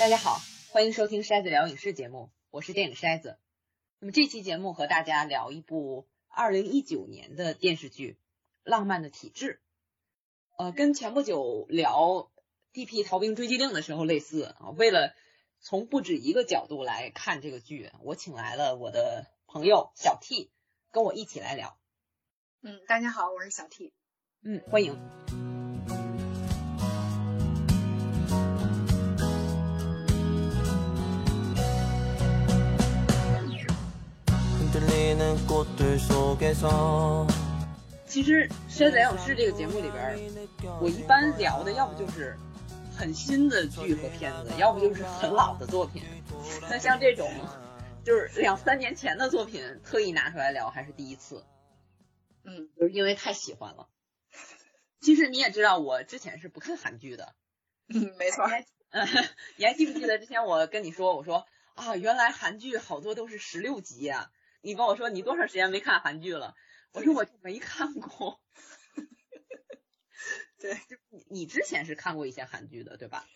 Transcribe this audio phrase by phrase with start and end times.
[0.00, 0.40] 大家好，
[0.70, 3.38] 欢迎收听筛子聊影视节目，我是电影筛子。
[3.98, 8.12] 那么这期节目和大家聊一部二零一九年的电视剧
[8.64, 9.60] 《浪漫的体质》。
[10.56, 12.30] 呃，跟前不久聊
[12.72, 13.04] D.P.
[13.04, 15.14] 逃兵追缉令的时候类似啊，为了
[15.60, 20.50] 从不止一个角度来看这个剧，我请来了我的朋友小 T，
[20.92, 21.78] 跟我一起来聊。
[22.62, 23.92] 嗯，大家好，我是小 T。
[24.42, 24.98] 嗯，欢迎。
[38.06, 40.18] 其实《山贼勇士》这个节目里边，
[40.80, 42.36] 我一般聊的要不就是
[42.96, 46.02] 很新的剧和片子，要不就是很老的作品。
[46.68, 47.30] 那 像这种
[48.04, 51.44] 就是两三年前的作品，特意拿出来聊还是第一次。
[52.42, 53.88] 嗯，就是因为太喜欢了。
[55.00, 57.34] 其实你也知道，我之前是不看韩剧的。
[57.88, 58.44] 嗯，没错。
[58.90, 59.06] 嗯，
[59.56, 64.32] 你还记不记得之前我跟你说，我说啊，原来韩剧好多都是十六集呀。
[64.62, 66.54] 你跟我说你多长时间没看韩剧了？
[66.92, 68.40] 我说我没看过。
[70.58, 70.76] 对，
[71.30, 73.26] 你之前是看过一些韩剧的，对吧？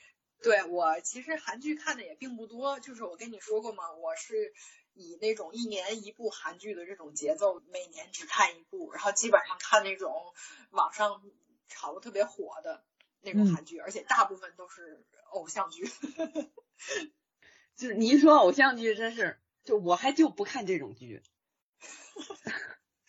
[0.43, 4.53] 对我其实韩剧看的也并不多，就是我跟你说过嘛，我是
[4.93, 10.35] 以那种一年一部韩剧的这种节奏，每年只看一部，然后基本上看那种
[10.71, 11.23] 网上
[11.69, 12.85] 炒的特别火的
[13.23, 15.89] 那种韩剧，而且大部分都是偶像剧。
[17.77, 19.41] 就是你一说偶像剧，真是。
[19.65, 21.23] 就我还就不看这种剧，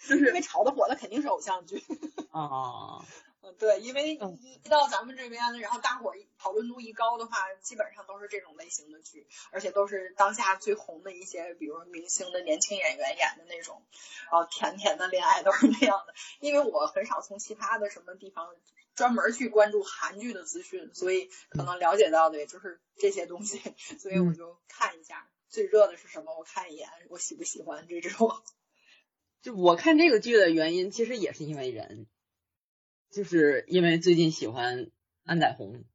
[0.08, 1.84] 就是因为炒的火的肯定是偶像剧
[2.32, 3.06] 啊
[3.42, 13.86] 嗯对，因为一到咱们这边，然后大伙儿讨论度一高的话，基本上都是这种类型的剧，而且都是当下最红的一些，比如明星的年轻演员演的那种，
[14.32, 16.16] 然后甜甜的恋爱都是那样的。
[16.40, 18.50] 因为我很少从其他的什么地方
[18.96, 23.60] 专门去关注韩剧的资讯，所以可能了解到的也就是这些东西，
[24.00, 25.30] 所以我就看一下。
[25.56, 26.38] 最热的是什么？
[26.38, 28.30] 我看一眼，我喜不喜欢这种？
[29.42, 32.08] 就我看这个剧的原因，其实也是因为人，
[33.10, 34.92] 就是因为最近喜欢
[35.24, 35.86] 安宰红。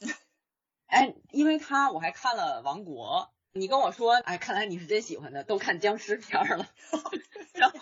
[0.86, 6.68] 哎，因为他我还看了《王国》，你跟我说，哎，看来你是真喜欢的，都看僵尸片了。
[7.54, 7.78] 然后，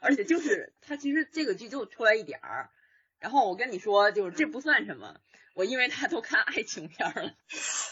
[0.00, 2.70] 而且就是他其实这个剧就出来一点儿，
[3.18, 5.20] 然后我跟你说，就是这不算什么。
[5.54, 7.34] 我因为他都看爱情片了，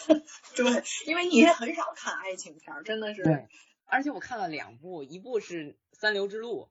[0.56, 3.22] 对，因为你也很少看爱情片，真的是。
[3.22, 3.48] 对，
[3.84, 6.64] 而且我看了两部，一部是《三流之路》，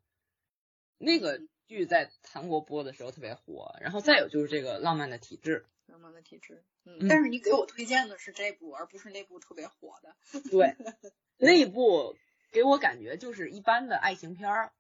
[0.98, 5.66] 那个剧在韩国播的时候特别火，然后再有就是这个《浪漫的体质》。
[5.92, 10.16] 浪漫的体质，嗯，但是你给我推荐的是这部，而不是那部特别火的。
[10.52, 10.76] 对，
[11.38, 12.18] 那部
[12.52, 14.74] 给我感觉就是一般的爱情片儿，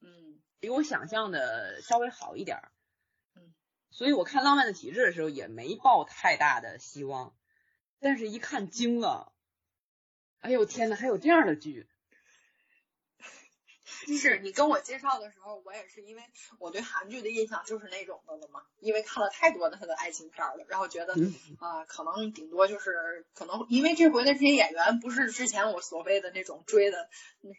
[0.00, 2.58] 嗯，比我想象的稍微好一点。
[3.92, 7.36] 所以我看《浪漫的体质》的时候也没抱太大的希望，
[8.00, 9.32] 但是一看惊了，
[10.40, 11.86] 哎呦天呐，还有这样的剧！
[14.18, 16.22] 是你跟我介绍的时候，我也是因为
[16.58, 21.14] 我对韩剧的印象就是那种的了嘛，因为看了太多的他的爱情片了，然后觉得
[21.60, 27.08] 啊，可能顶多就是可能因为这回的这些演员不是之前我所谓的那种追的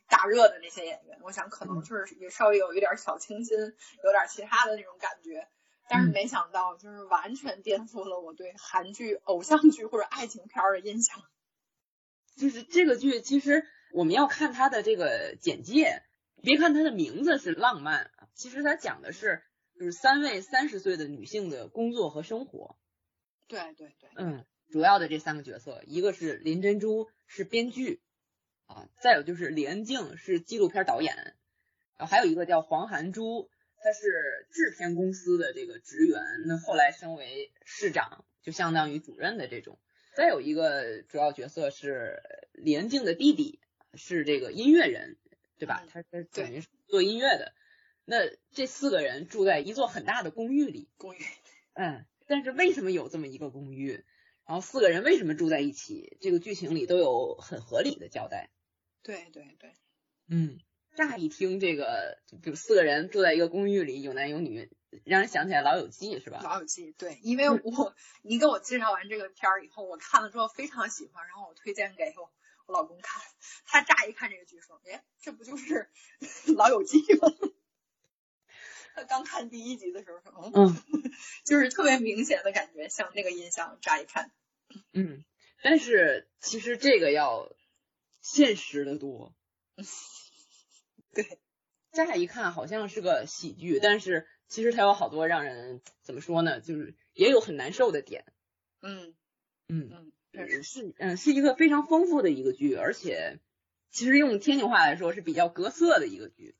[0.10, 5.48] 大热的那些演员，我想可能就是也稍微有一点小清新，有点其他的那种感觉。
[5.90, 11.22] 但是没想到，就是完全颠覆了我对韩剧、偶像剧或者爱情片的印象。
[12.36, 16.02] 就是这个剧，其实我们要看它的这个简介，
[16.42, 19.44] 别看它的名字是浪漫，其实它讲的是
[19.78, 22.78] 就是三位三十岁的女性的工作和生活。
[23.48, 28.02] 对对对，嗯，主要的这三个角色，一个是林珍珠是编剧
[28.66, 31.36] 啊，再有就是李恩静是纪录片导演，
[31.98, 33.50] 然后还有一个叫黄涵珠。
[33.84, 39.78] 他是制片公司的这个职员，那后来升为市长，就相当于主任的这种。
[40.16, 42.22] 再有一个主要角色是
[42.54, 43.60] 李恩静的弟弟，
[43.94, 45.18] 是这个音乐人，
[45.58, 45.86] 对吧？
[45.90, 47.54] 他是等于做音乐的。
[48.06, 48.20] 那
[48.52, 51.20] 这四个人住在一座很大的公寓里，公寓。
[51.74, 54.06] 嗯，但是为什么有这么一个公寓？
[54.46, 56.18] 然后四个人为什么住在一起？
[56.22, 58.50] 这个剧情里都有很合理的交代。
[59.02, 59.74] 对对对，
[60.30, 60.60] 嗯。
[60.96, 64.70] 乍一听这个，就四个人住在一个公寓里，有男有女，
[65.06, 66.40] 让人想起来《老友记》是吧？
[66.44, 72.32] 《老友记》对，因为我你给我介绍完这个片儿以后，我看了之后非常喜欢，然后我推荐给我
[72.68, 73.22] 我老公看，
[73.66, 75.90] 他乍一看这个剧说，哎，这不就是
[76.56, 77.54] 《老友记》吗？
[78.96, 80.84] 他刚看第一集的时候说，嗯，
[81.44, 84.32] 就是特别明显的感觉，像那个印象，乍一看，
[84.94, 85.26] 嗯，
[85.64, 87.52] 但是其实这个要
[88.22, 89.34] 现实的多。
[91.14, 91.40] 对，
[91.92, 98.26] 乍一看好像是个喜剧，但是其实它有好多让人怎么说呢，就是也有很难受的点。
[98.82, 99.16] 嗯
[99.68, 103.40] 嗯嗯，是嗯是一个非常丰富的一个剧，而且
[103.92, 106.56] 其实用天津话来说是比较格色的一个剧，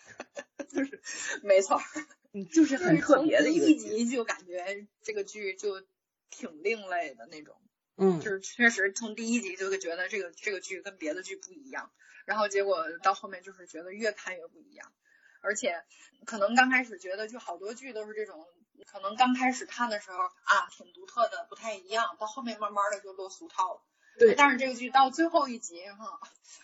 [0.68, 1.00] 就是
[1.42, 1.78] 没错，
[2.32, 3.72] 嗯，就是很特别的一个剧。
[3.72, 5.82] 一集就感觉这个剧就
[6.30, 7.56] 挺另类的那种，
[7.96, 11.90] 嗯，就是确实从第一集就会觉得这个这个剧跟别的剧不一样，
[12.24, 14.92] 然后结果到后面就是觉得越看越不一样，
[15.40, 15.82] 而且
[16.24, 18.46] 可能刚开始觉得就好多剧都是这种。
[18.86, 22.16] 可能刚开始看的时候啊，挺独特的，不太一样。
[22.18, 23.80] 到后面慢慢的就落俗套了。
[24.18, 26.20] 对，但是这个剧到最后一集哈，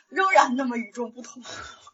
[0.08, 1.40] 仍然那么与众不同。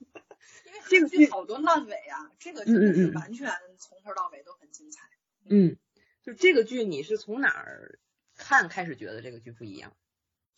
[0.64, 5.02] 因为这个剧好多烂尾啊，这个真的是完全从头到尾都很精彩。
[5.48, 5.76] 嗯，
[6.22, 7.98] 就这个剧你是从哪儿
[8.36, 9.96] 看开始觉得这个剧不一样？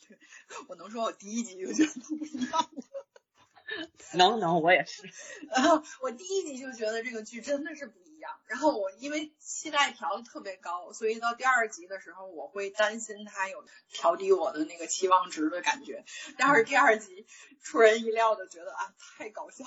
[0.69, 2.71] 我能说我第一集就觉得不一样。
[4.15, 5.03] 能能，我也是。
[5.55, 8.33] 然后我第一集就觉得这个剧真的是不一样。
[8.47, 16.03] 然后我因为期待调的特别高，所以到第二集的时候，我会担心它有调低我的那个期望值的感觉。
[16.39, 17.27] 但是第二集
[17.63, 19.67] 出人意料的觉得啊，太搞笑，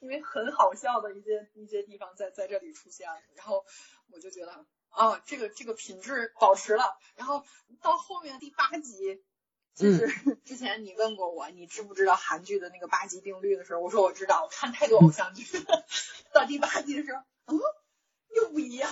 [0.00, 3.20] 因为很好笑的一些一些地方在在这里出现了。
[3.36, 3.64] 然后
[4.10, 4.66] 我就觉得
[4.96, 6.98] 啊，这个这个品质保持了。
[7.14, 7.44] 然后
[7.80, 9.22] 到后面第八集。
[9.76, 10.08] 就是
[10.46, 15.44] 之前你问过我，你知不知道韩剧的那个八级定律的时候，我说我知道，我看太多偶像剧，
[16.32, 17.60] 到第八集的时候，嗯，
[18.34, 18.90] 又不一样，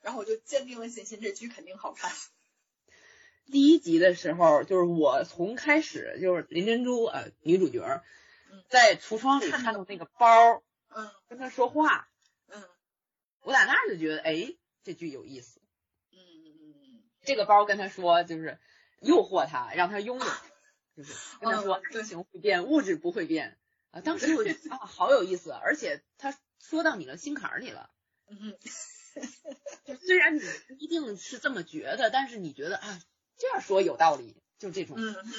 [0.00, 2.10] 然后我就坚定了信心，这剧肯定好看。
[3.44, 8.02] 第一集的时候，就是我从开始就是林珍珠呃女主角
[8.70, 12.08] 在橱窗里看到那个包，嗯，跟她说话，
[12.48, 12.66] 嗯，
[13.42, 15.60] 我打那儿就觉得，哎，这句有意思，
[16.12, 18.58] 嗯嗯嗯，这个包跟他说就是。
[19.04, 20.26] 诱惑他，让他拥有，
[20.96, 21.12] 就是
[21.42, 23.58] 跟他说爱情会变，物质不会变
[23.90, 24.00] 啊。
[24.00, 27.90] 当时我觉得 啊，好有意思，而且他说到你的心坎儿里了。
[28.28, 28.56] 嗯，
[29.84, 33.02] 就虽然你不一定是这么觉得，但是你觉得啊，
[33.36, 34.94] 这样说有道理，就这种。
[34.96, 35.32] 嗯嗯。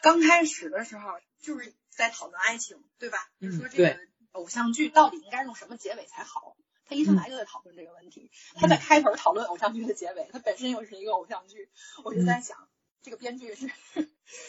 [0.00, 1.10] 刚开始的时候
[1.42, 3.18] 就是在讨论爱情，对吧？
[3.38, 4.00] 就说这个
[4.30, 6.56] 偶像剧到底应该用什么结尾才好？
[6.84, 11.70] 他一上来就在讨论这个问题，他在开头讨论偶像剧的结尾，他本身又是一个偶像剧，
[12.04, 12.68] 我就在想，
[13.02, 13.70] 这个编剧是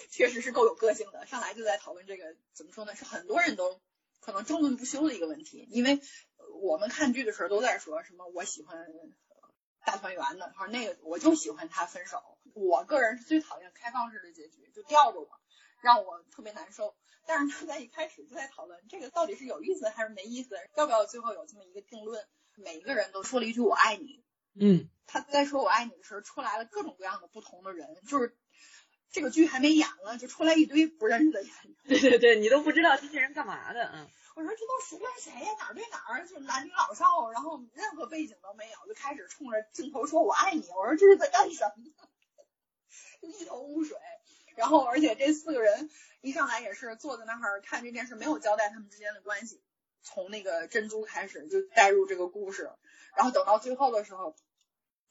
[0.10, 2.96] 确实是够有个性的，上来就在讨论这个怎么说呢？
[2.96, 3.80] 是很多人都
[4.20, 6.02] 可能争论不休的一个问题，因为
[6.62, 8.88] 我们看剧的时候都在说什么我喜欢
[9.86, 12.22] 大团圆的，或者那个我就喜欢他分手，
[12.54, 15.30] 我个人是最讨厌开放式的结局，就吊着我，
[15.84, 16.96] 让我特别难受。
[17.26, 22.26] 但是他在一开始就在讨论这个到底是有意思还是没意思，要不要最后有这么一个定论？
[22.56, 24.24] 每一个人都说了一句我爱你，
[24.60, 28.38] 嗯，他在说我爱你的时候出来了各种各样的不同的人，就是
[29.12, 35.52] 这个剧还没演呢就出来一堆不认识的演员， 对对对，你都不知道这些人干嘛的，嗯，我说这都谁跟谁呀？
[35.60, 36.28] 哪儿对哪儿？
[36.28, 42.08] 就男女老少，然后任何背景都没有，就开始冲着镜头说我爱你，我说这是在干什么？
[43.22, 43.98] 一头雾水。
[44.56, 45.90] 然后而且这四个人。
[46.26, 49.62] 一上来也是坐在那儿看这件事，没有交代他们之间的关系，
[50.04, 52.72] 从那个珍珠开始就带入这个故事，
[53.14, 54.34] 然后等到最后的时候，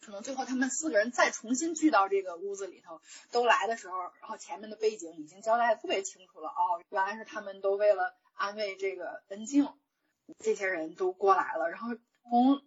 [0.01, 9.69] 可能最后他们四个人再重新聚到这个屋子里头，都来的时候，然后前面的背景已经交代的特别清楚了，哦，原来是他们都为了安慰这个恩静，
[10.39, 12.63] 这些人都过来了，然后从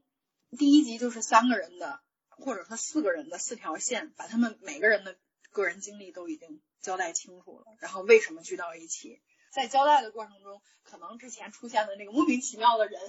[0.55, 5.17] 第一集就是三个人的，或者说四个人的四条线，把他们每个人的
[5.55, 6.61] 个人经历都已经。
[6.81, 9.19] 交代清楚了，然后为什么聚到一起？
[9.49, 13.01] 在交代的过程中，可能之前出现的那个莫名其妙的人，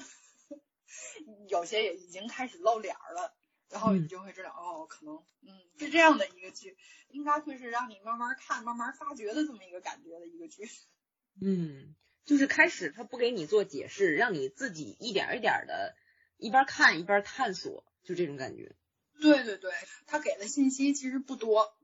[1.51, 3.37] 有些也已经开始露脸了，
[3.69, 6.79] 然后你就会知道，哦，可能，嗯，是这样的一个剧，
[7.11, 10.67] 应该会是让你慢慢看、慢慢发掘的这么一个感觉的一个剧。
[11.43, 15.95] 嗯，就是开始他不给你做解释，让你自己一点一点的，
[16.39, 18.75] 一边看一边探索，就这种感觉。
[19.21, 19.71] 对对对，
[20.07, 21.76] 他给的信息其实不多。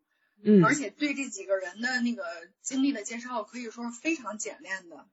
[0.45, 2.25] 嗯，而且对这几个人的那个
[2.63, 5.09] 经历的介绍可以说是非常简练的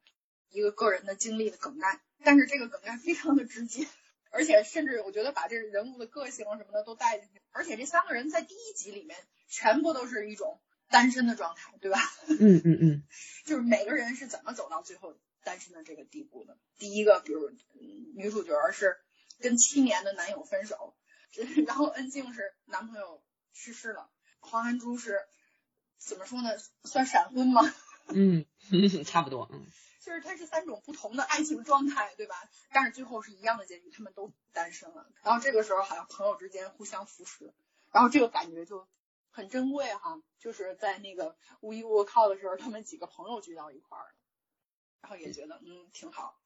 [0.49, 3.87] 一个个人的经历的梗概，但是这个梗概非常的直接，
[4.31, 9.17] 而且甚至我觉得把这人物的个性什么的都带进去，而且这三个人在第一集里面
[9.47, 10.59] 全部都是一种
[10.89, 11.99] 单身的状态，对吧？
[12.27, 13.03] 嗯嗯嗯，
[13.45, 16.57] 就是每个人是怎么走到最后单身的这个地步的？
[16.79, 17.51] 第一个，比如
[18.15, 18.97] 女主角是
[19.39, 20.95] 跟七年的男友分手，
[21.67, 23.21] 然后恩静是男朋友
[23.53, 24.09] 去世了。
[24.39, 25.19] 黄寒珠是
[25.97, 26.49] 怎么说呢？
[26.83, 27.61] 算闪婚吗？
[28.07, 28.45] 嗯，
[29.05, 29.47] 差不多。
[29.51, 29.67] 嗯，
[30.01, 32.35] 就是它是三种不同的爱情状态，对吧？
[32.71, 35.07] 但是最后是一样的结局，他们都单身了。
[35.23, 37.53] 然后这个时候好像朋友之间互相扶持，
[37.91, 38.87] 然后这个感觉就
[39.29, 40.21] 很珍贵哈。
[40.39, 44.11] 就是在那个无依无靠的时候，他们几个朋友聚到一块儿了，
[45.01, 46.39] 然后也觉得嗯挺好。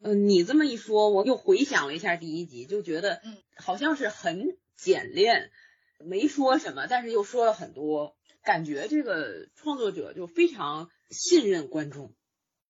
[0.00, 5.52] 嗯， 你这么一说，我又回想了一下第一集，就觉得嗯好像是很简练。
[5.98, 12.14] 没说什么，但是又说了很多，感觉这个创作者就非常信任观众，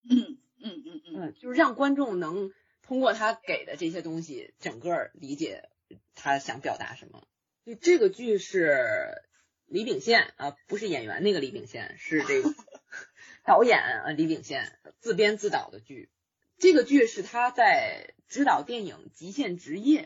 [0.08, 5.68] 嗯嗯嗯嗯，嗯，就是让观众能通过他给的这些东西，整个理解
[6.14, 7.26] 他想表达什么。
[7.64, 9.22] 就这个剧是
[9.66, 12.54] 李秉宪啊，不是演员那个李秉宪，是这个
[13.44, 16.08] 导演啊李秉宪自编自导的剧。
[16.56, 20.02] 这个剧是他在指导电影《极限职业》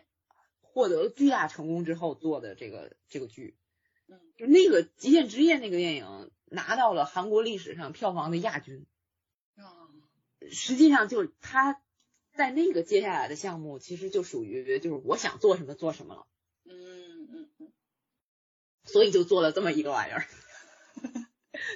[0.73, 3.57] 获得了巨大成功之后做的这个这个剧。
[4.09, 8.87] 嗯，就那个《极限职业》那个电影拿到了韩国历史上票房的亚军。
[9.55, 9.89] 啊，
[10.51, 11.81] 实际上就是他
[12.33, 16.27] 在那个接下来的项目，其实就属于就是我想做什么做什么了，
[16.65, 17.73] 嗯嗯嗯，
[18.85, 20.27] 所以就做了这么一个玩意儿。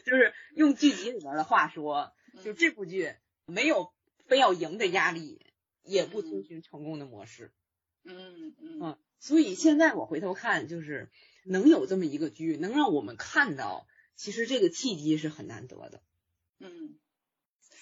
[0.04, 2.12] 就是用剧集里边的话说，
[2.42, 3.92] 就这部剧没有
[4.26, 5.40] 非要赢的压力，
[5.82, 7.52] 也不遵循成功的模式。
[8.06, 11.10] 嗯嗯嗯，所以现在我回头看，就是
[11.44, 16.02] 能有这么一个剧，能让我们看到，其实这个契机是很难得的。
[16.58, 16.98] 嗯，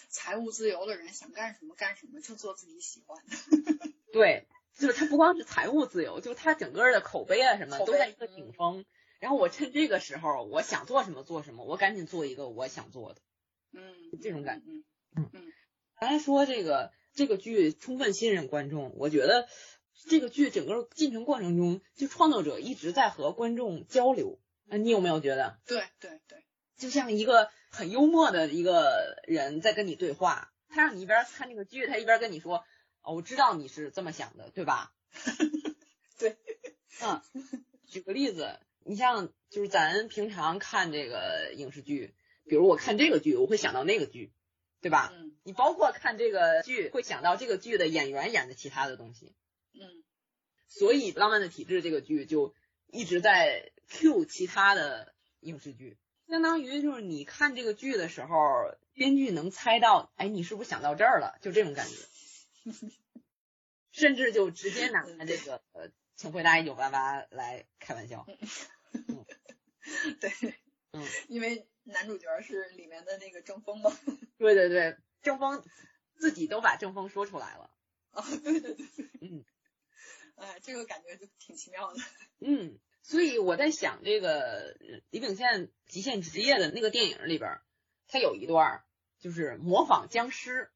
[0.09, 3.93] 财务自由的人想干什么干什么，就做自己喜欢的。
[4.13, 4.47] 对，
[4.79, 8.85] 就是他不光是财务自由，就他整个的口碑啊什么都在一个顶峰。
[9.21, 13.23] 然后我趁这个时候，我想做什么做什么，我赶紧做一个我想做的。
[13.73, 14.67] 嗯，这种感觉
[15.17, 15.31] 嗯
[15.99, 19.49] 刚才说这个这个剧充分信任观众，我觉得
[20.09, 24.39] 这个剧整个进程过程中，就创作者一直在和观众交流。
[24.69, 26.43] 啊，你有没有觉得，对对对，
[26.79, 30.51] 就像一个很幽默的一个人在跟你对话？
[30.71, 32.65] 他让你一边看这个剧，他一边跟你说
[33.05, 34.93] ：“哦，我知道你是这么想的，对吧？”
[36.19, 36.37] 对，
[37.03, 37.21] 嗯，
[37.87, 42.15] 举个例子，你像就是咱平常看这个影视剧，
[42.47, 44.33] 比如我看这个剧，我会想到那个剧，
[44.81, 45.13] 对吧？
[45.15, 49.35] 嗯你包括看这个剧，会想到这个剧的演员演的其他的东西，
[49.75, 50.05] 嗯。
[50.69, 52.55] 所以《浪漫的体质》这个剧就
[52.89, 58.37] 一直在 Q 其他的影视剧，相当于就是你看这个剧的时候，
[58.93, 61.39] 编剧能猜到，哎，你是不是想到这儿了？
[61.43, 61.95] 就这种感觉，
[63.93, 68.27] 甚至就直接拿这个呃，请回答一九八八来开玩笑。
[70.21, 70.33] 对，
[70.93, 73.97] 嗯，因为男主角是里面的那个郑峰嘛。
[74.39, 75.63] 对对对，郑峰
[76.17, 77.71] 自己都把郑峰说出来了。
[78.11, 78.87] 啊， 对对对，
[79.21, 79.45] 嗯
[80.37, 82.01] 哎，这个感觉就挺奇妙的。
[82.41, 87.63] 嗯，所以我在想，这个呃李秉宪《极限职业》的那个电影里边儿，
[88.09, 88.85] 他有一段儿
[89.21, 90.71] 就是模仿僵尸，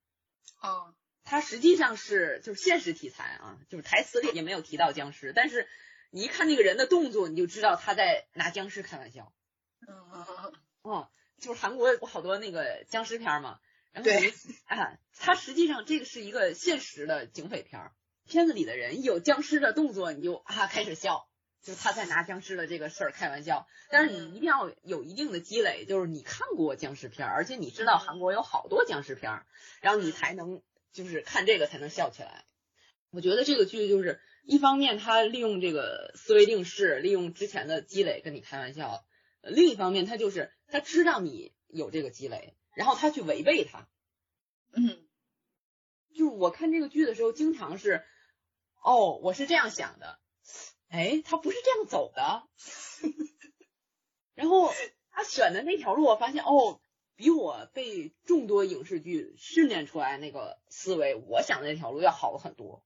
[0.61, 5.69] 哦，它实际上是就是现实题材啊，就是台词里也没有提到僵尸，但是
[6.11, 9.33] 你一看那个人的动作，你就知道他在拿僵尸开玩笑。
[9.87, 13.61] 嗯嗯嗯哦，就是韩国有好多那个僵尸片儿嘛，
[13.93, 14.33] 然后对你
[14.67, 17.93] 啊，它实际上这个是一个现实的警匪片儿，
[18.29, 21.29] 片子里的人一有僵尸的动作，你就啊开始笑，
[21.63, 23.67] 就是他在拿僵尸的这个事儿开玩笑。
[23.91, 29.47] 但是你一定要有一定的积累，就是你看过僵尸片儿，而且你知道韩国有好多僵尸片儿，
[29.81, 32.45] 然后你才能就是看这个才能笑起来。
[33.11, 39.05] 我觉得这个剧就是一方面，他利用这个思维定式，利用之前的积累跟你开玩笑。
[39.41, 43.89] 呃另一方面，他就是他知道你有这个积累，然后他去违背它。
[44.75, 45.05] 嗯
[46.15, 48.05] 就是我看这个剧的时候，经常是，
[48.83, 50.19] 哦，我是这样想的，
[50.89, 52.43] 哎，他不是这样走的。
[54.35, 54.73] 然后
[55.11, 56.81] 他选的那条路，我发现哦，
[57.17, 62.85] 比我被众多影视剧训练出来那个思维，我想的那条路要好很多。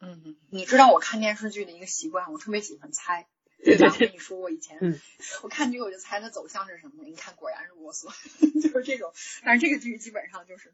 [0.00, 3.28] 嗯嗯，你知道我看电视剧的一个习惯，我特别喜欢猜。
[3.64, 5.00] 对对我跟你说过以前，嗯
[5.42, 8.06] 我看剧我就猜它走向是什么，你看果然是啰嗦，
[8.62, 9.12] 就是这种。
[9.44, 10.72] 但是这个剧基本上就是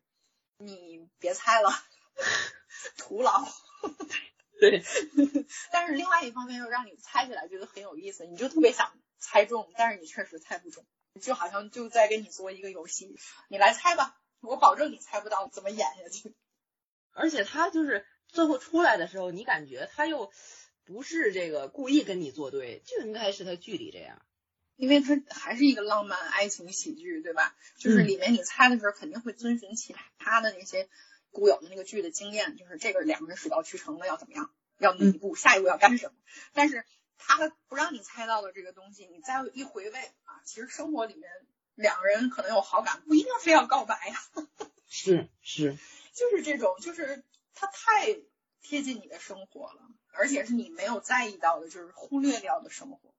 [0.59, 1.71] 你别猜了，
[2.99, 3.43] 徒劳。
[4.61, 4.83] 对，
[5.73, 10.85] 但是另外一方面又让你猜起来觉得很有意思，你就特别想猜中，但是你确实猜不中，
[11.21, 13.17] 就好像就在跟你做一个游戏，
[13.49, 16.35] 你来猜吧，我保证你猜不到怎么演下去。
[17.13, 20.33] 而且他就是最后出来的时候，你感觉他又
[20.85, 24.21] 不是这个故意跟你作对，就应该是他剧里这样。
[24.77, 27.55] 因为他还是一个浪漫爱情喜剧，对吧？
[27.79, 30.89] 就是嗯里面你猜的时候肯定会遵循其他的那些
[31.35, 36.15] 固有的那个剧的经验，就是这个两个人水到渠成的要怎么样，要哪一步，下一步要干什么。
[36.55, 36.87] 但是
[37.19, 41.31] 他不让你猜到的这个东西，你再一回味啊，其实生活里面
[41.75, 44.17] 两个人可能有好感，不一定非要告白呀、
[44.89, 45.77] 是是，
[46.15, 47.25] 就是这种，就是
[47.55, 48.17] 它太
[48.63, 53.15] 贴近你的生活了，而且是你没有在意到的，就是忽略掉的生活，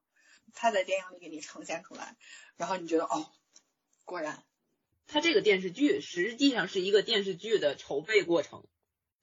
[0.53, 2.15] 他在电影里给你呈现出来，
[2.55, 3.29] 然后你觉得哦，
[4.05, 4.41] 果然，
[5.07, 8.65] 他这个电视剧实际上是一个电视剧的筹备过程，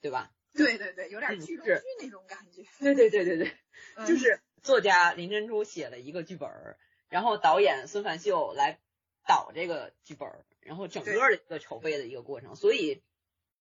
[0.01, 0.33] 对吧？
[0.55, 3.57] 对对对，有点嗯剧中是剧那种感觉，对对对对对，
[3.97, 6.51] 嗯 就是作家林珍珠写了一个剧本，
[7.09, 8.79] 然后导演孙凡秀来
[9.27, 10.29] 导这个剧本，
[10.61, 13.03] 然后整个的一个筹备的一个过程，所以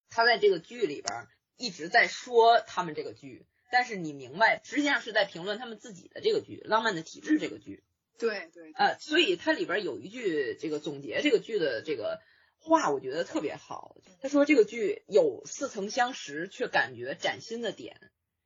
[0.09, 7.83] 他在这个剧里边一直在说他们这个剧，但是你明白，实际上是在评论他们自己的这个剧《浪漫的体质》这个剧。
[8.21, 12.21] 对对，呃，所以它里边有一句这个总结这个剧的这个
[12.59, 13.97] 话，我觉得特别好。
[14.21, 17.99] 他说这个剧有似曾相识却感觉崭新的点，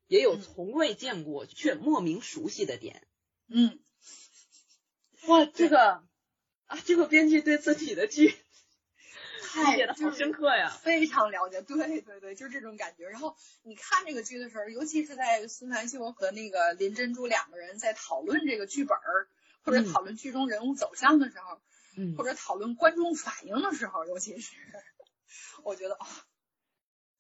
[0.08, 3.06] 也有从未见过却莫名熟悉的点。
[3.50, 3.80] 嗯，
[5.28, 6.04] 哇，这个
[6.68, 8.28] 啊，这个编剧对自己的剧
[9.56, 10.70] 理解的好深刻呀。
[10.70, 13.10] 非常了解，对对对，就是这种感觉。
[13.10, 19.28] 然后你看这个剧的时候，尤其是在孙凡秀和那个林珍珠两个人在讨论这个剧本儿，
[19.66, 19.92] 或者嗯。
[19.92, 21.60] 讨论剧中人物走向的时候，
[21.98, 22.16] 嗯。
[22.16, 24.54] 或者讨论观众反应的时候，尤其是
[25.64, 26.08] 我觉得啊、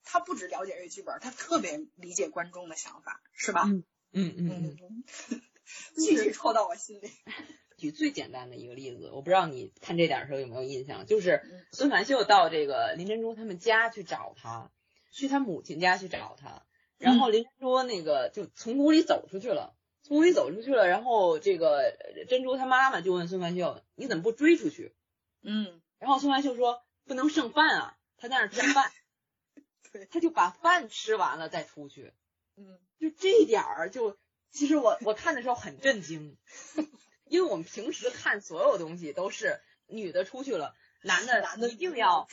[0.04, 3.64] 他不只了解这剧本儿，他特别理解观众的想法，是吧？
[3.68, 3.84] 嗯
[4.14, 5.04] 嗯嗯
[5.98, 7.10] 句句戳到我心里。
[7.78, 11.66] 举最简单的一个例子，我不知道你看这点儿的时候有没有印象，就是嗯。
[11.74, 14.72] 孙凡秀到这个林珍珠他们家去找他，
[15.12, 16.66] 去他母亲家去找他，
[16.98, 19.76] 然后林珍珠那个就从屋里走出去了，
[20.08, 24.94] 从屋里走出去了，然后这个呃珍珠她妈妈就问孙凡秀，你怎么不追出去？
[25.42, 28.92] 嗯，然后孙凡秀说不能剩饭啊，他在那儿吃饭，
[29.92, 32.14] 对，他就把饭吃完了再出去，
[32.56, 34.16] 嗯就这一点儿就，
[34.52, 36.38] 其实我我看的时候很震惊，
[37.26, 42.28] 因为我们平时看所有东西都是女的出去了，男的 男的一定要。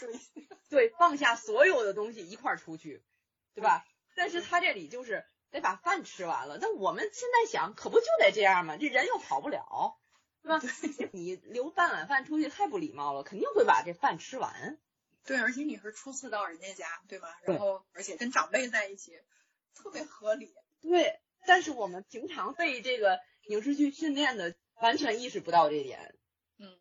[0.68, 3.02] 对放下所有的东西一块儿出去，
[3.54, 3.84] 对吧？
[4.14, 5.22] 但是他这里就是
[5.52, 8.76] 得把饭吃完了，那我们现在想可不就得这样吗？
[8.76, 9.96] 这人又跑不了，
[10.42, 10.60] 对吧？
[11.12, 14.78] 你留半碗饭出去太不礼貌了，肯定会把这饭吃完。
[15.24, 17.38] 对，而且你是初次到人家家，对吧？
[17.44, 19.20] 然后而且跟长辈在一起，
[19.74, 20.52] 特别合理。
[20.80, 26.16] 对，但是我们平常被这个影视剧训练的，完全意识不到这点。
[26.58, 26.76] 嗯，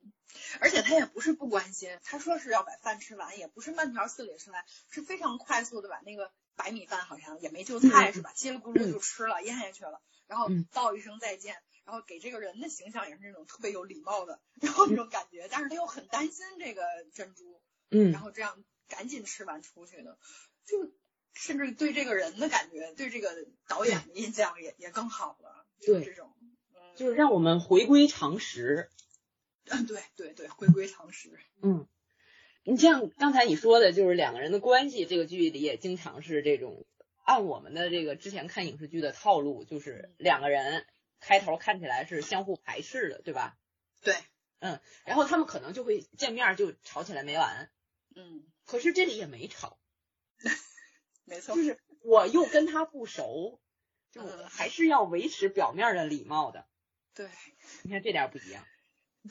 [0.60, 8.34] 而且他也不是不关心，他说是要把饭吃完，也不是慢条斯理吃完，是非常快速的把那个白米饭好像也没就菜、嗯是吧？
[8.36, 10.68] 叽里咕噜就吃了，咽下去了，然后嗯。
[10.72, 16.84] 道一声再见，然后给这个人的形象也是那种特别有礼貌的，然后那种感觉，但是他又很担心这个
[17.14, 18.12] 珍珠，嗯。
[18.12, 20.18] 然后这样赶紧吃完出去的，
[20.66, 20.92] 就
[21.34, 26.36] 甚至对这个人的感觉，对这个导演的印象也也更好了，就这种，
[26.74, 28.90] 嗯，就是让我们回归常识。
[29.66, 31.88] 嗯，对对对，回归常识，嗯，
[32.63, 36.86] 你像刚才你说的，就是两个人的关系，这个剧里也经常是这种，
[37.24, 40.86] 按我们的这个之前看影视剧的套路，就是两个人
[41.19, 43.58] 开头看起来是相互排斥的，对吧？
[44.02, 44.15] 对，
[44.60, 47.71] 嗯然后他们可能就会见面就吵起来没完，
[48.15, 49.80] 嗯，可是这里也没吵，
[51.26, 53.60] 没错就，是我又跟他不熟，
[54.12, 56.67] 就嗯还是要维持表面的礼貌的。
[57.13, 57.28] 对
[57.82, 58.65] 你看这点不一样。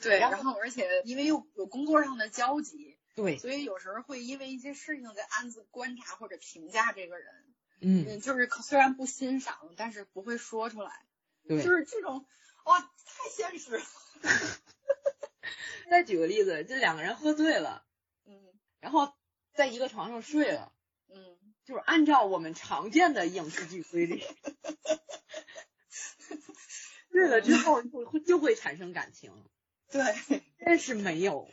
[0.01, 11.05] 对，然后而且因为又有工作上的交集，对，所以有时候会因为一些事情在暗自观察或者评价这个人，嗯，嗯，就是虽然不欣赏，但是不会说出来，
[11.47, 11.63] 对。
[11.63, 12.25] 就是这种
[12.65, 13.83] 哇，太现实了，
[15.89, 17.85] 再举个例子，这两个人喝醉了，
[18.25, 18.39] 嗯。
[18.79, 19.13] 然后
[19.53, 20.71] 在一个床上睡了。
[21.13, 24.23] 嗯，就是按照我们常见的影视剧规律
[27.11, 29.33] 睡了之后就会就会产生感情，
[29.89, 30.01] 对，
[30.65, 31.49] 但是没有，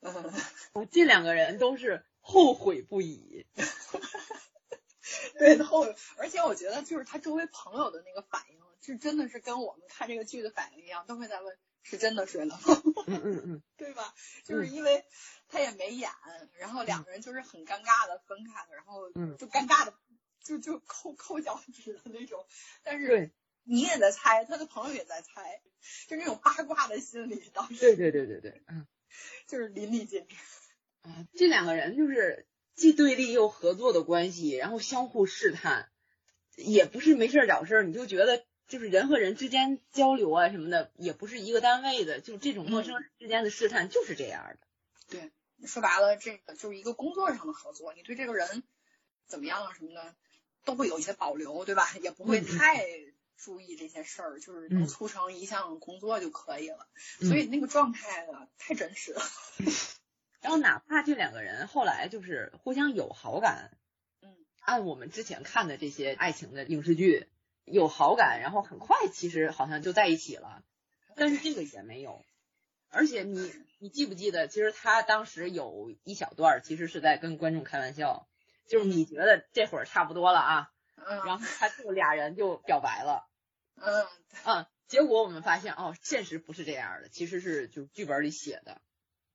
[0.00, 3.46] 嗯，啊这两个人都是后悔不已。
[5.38, 5.86] 对，后
[6.18, 12.82] 而且我觉得就是他周围朋友的那个反应，是真的是跟我们看这个剧的反应一样，都会在问是真的睡了吗？
[13.06, 14.14] 嗯 嗯嗯，对吧？
[14.44, 15.04] 就是因为
[15.48, 16.10] 他也没演，
[16.58, 19.94] 然后两个人就是很尴尬的分开了，然后嗯就尴尬的
[20.44, 22.46] 就就抠抠脚趾的那种，
[22.82, 23.30] 但是对
[23.64, 25.60] 你也在猜，他的朋友也在猜，
[26.08, 28.86] 就那种八卦的心理，当时对对对对对，嗯
[29.46, 30.36] 就是淋漓尽致。
[31.02, 35.90] 啊，这两个人就是既对立又合作的关系，然后相互试探，
[36.56, 38.44] 也不是没事儿找事儿，你就觉得。
[38.70, 44.58] 就是人和人之间交流啊什么的，也不是一个单位的，就这种陌生人之间的试探就是这样的。
[45.08, 45.32] 对
[45.66, 48.62] 说白了，这个就是一个工作上的合作，你对这个人
[49.26, 50.14] 怎么样啊什么的，
[50.64, 51.96] 都会有一些保留，对吧？
[52.00, 52.86] 也不会太
[53.40, 56.86] 注意这些事儿，就是能嗯促成一项工作就可以了。
[57.20, 59.22] 嗯所以那个状态啊，太真实了。
[60.40, 63.76] 然后哪怕这两个人后来就是互相有好感，
[64.22, 67.28] 嗯，按我们之前看的这些爱情的影视剧
[67.64, 70.62] 有好感，然后很快其实好像就在一起了，
[71.16, 72.24] 但是这个也没有。
[72.88, 78.26] 而且你你记不记得，其实他当时有一小段儿其实是在跟观众开玩笑，
[78.66, 83.29] 就是你觉得这会儿差不多了啊，嗯然后他就俩人就表白了，
[83.80, 84.06] 嗯，
[84.44, 88.80] 嗯，结果我们发现哦，现实不是这样的，其实是就是剧本里写的。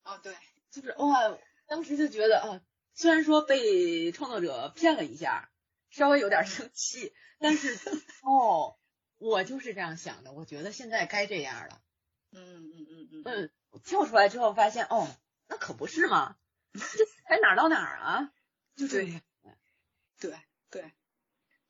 [0.04, 0.36] 哦，对，
[0.72, 2.62] 就是哇，当时就觉得啊，
[2.94, 5.50] 虽然说被创作者骗了一下，
[5.90, 7.76] 稍微有点生气，但是
[8.22, 8.78] 哦，
[9.18, 11.82] 我就是这样想的，我觉得现在该这样了。
[12.32, 15.08] 嗯嗯嗯嗯，嗯，跳出来之后发现哦，
[15.48, 16.38] 那可不是嘛，
[16.74, 18.32] 这才哪儿到哪儿啊？
[18.76, 19.22] 就这样。
[20.20, 20.34] 对
[20.70, 20.82] 对，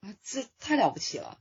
[0.01, 1.39] 啊，这太了不起了。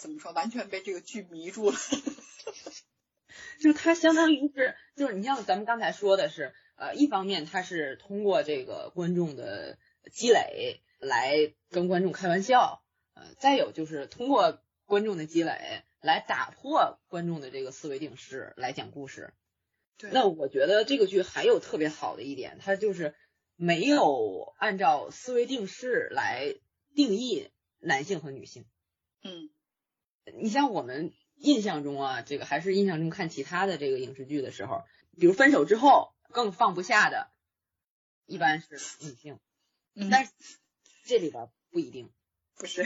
[0.00, 0.32] 怎么说？
[0.32, 1.76] 完全被这个剧迷住了。
[3.60, 9.78] 就它相当于是，就是你像咱们刚才说的是，呃，一方面它是通过这个观众的
[10.10, 12.82] 积累来跟观众开玩笑，
[13.12, 19.34] 呃，再有就是通过观众的积累来打破观众的这个思维定式来讲故事。
[19.98, 20.10] 对。
[20.10, 23.14] 那我觉得这个剧还有特别好的一点，它就是
[23.56, 26.54] 没有按照思维定式来
[26.94, 28.64] 定义男性和女性。
[29.22, 29.50] 嗯。
[30.36, 31.12] 你像我们。
[31.42, 34.84] 印象中啊，这个还是印象中看其他的这个影视剧的时候，
[35.18, 37.30] 比如分手之后更放不下的，
[38.26, 39.40] 一般是女性，
[40.10, 40.32] 但是
[41.06, 42.12] 这里边不一定，
[42.56, 42.84] 不是，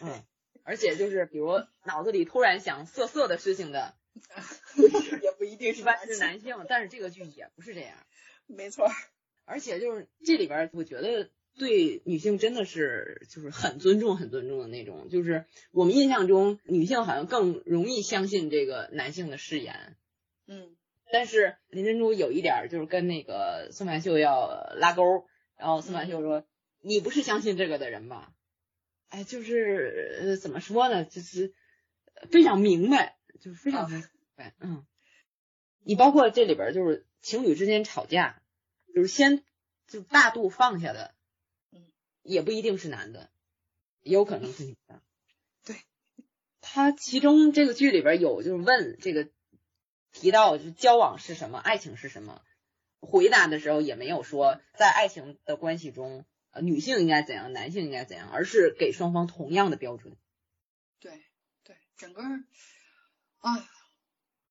[0.00, 0.24] 嗯，
[0.64, 3.94] 而且就是比如脑子里突然想色色的事情的，
[5.22, 7.96] 也不一定一般是男性，但是这个剧也不是这样，
[8.48, 8.90] 没错，
[9.44, 11.30] 而且就是这里边我觉得。
[11.58, 19.96] 对女性真的是就是很尊重、很尊重的那种，就是我们印象中女性好像更容易相信这个男性的誓言，
[20.46, 20.76] 嗯，
[21.12, 25.26] 但是林珍珠有一点就是跟那个宋曼秀要拉钩，
[25.58, 26.44] 然后宋曼秀说
[26.80, 28.32] ：“你不是相信这个的人吧？”
[29.10, 31.52] 哎，就是呃怎么说呢，就是
[32.30, 34.02] 非常明白，就是非常明
[34.36, 34.86] 白，嗯，
[35.84, 38.40] 你包括这里边就是情侣之间吵架，
[38.94, 39.44] 就是先
[39.86, 41.14] 就大度放下的。
[42.22, 43.30] 也不一定是男的，
[44.00, 45.02] 也有可能是女的。
[45.64, 45.76] 对，
[46.60, 49.28] 他其中这个剧里边有就是问这个
[50.12, 52.42] 提到就交往是什么，爱情是什么，
[53.00, 60.16] 回答的时候也没有说在爱情的关系中，呃，女性应该怎样，男性应该怎样，而是给双方同样的标准。
[61.00, 61.22] 对
[61.64, 62.22] 对，整个
[63.38, 63.68] 啊，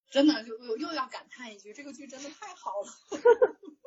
[0.09, 2.87] 真的就又又要感叹一句，这个剧真的太好了。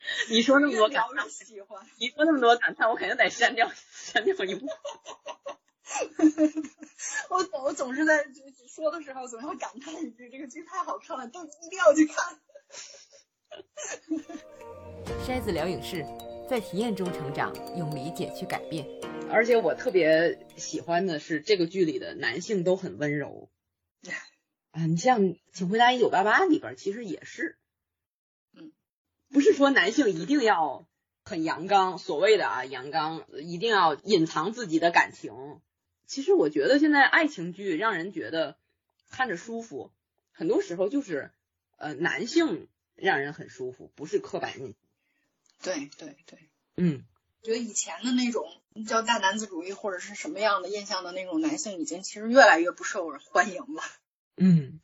[0.30, 1.86] 你说那么多感叹，喜欢。
[1.98, 4.66] 你说那么多感叹，我肯定得删掉 删掉一部。
[7.30, 8.26] 我我总是在
[8.68, 12.40] 说的时候，总要感叹一句：这个剧太好看了，都一定要去看。
[15.26, 16.06] 筛子聊影视，
[16.48, 18.86] 在体验中成长，用理解去改变。
[19.30, 23.50] 而且我特别喜欢的是，这个剧里的男性都很温柔。
[24.70, 25.20] 啊，你像
[25.52, 27.58] 《请回答一九八八》里边，其实也是。
[29.32, 30.84] 不是说男性一定要
[31.24, 35.60] 很阳刚，所谓的啊阳刚，一定要隐藏自己的感情。
[36.06, 38.56] 其实我觉得现在爱情剧让人觉得
[39.08, 39.92] 看着舒服，
[40.32, 41.30] 很多时候就是
[41.76, 42.66] 呃男性
[42.96, 44.74] 让人很舒服，不是刻板印象。
[45.62, 46.38] 对对对，
[46.76, 47.04] 嗯，
[47.42, 48.50] 觉得以前的那种
[48.88, 53.82] 叫大男子主义或者是什么样的印象的那种男性，已经其实越来越不受人欢迎了。
[54.36, 54.80] 嗯，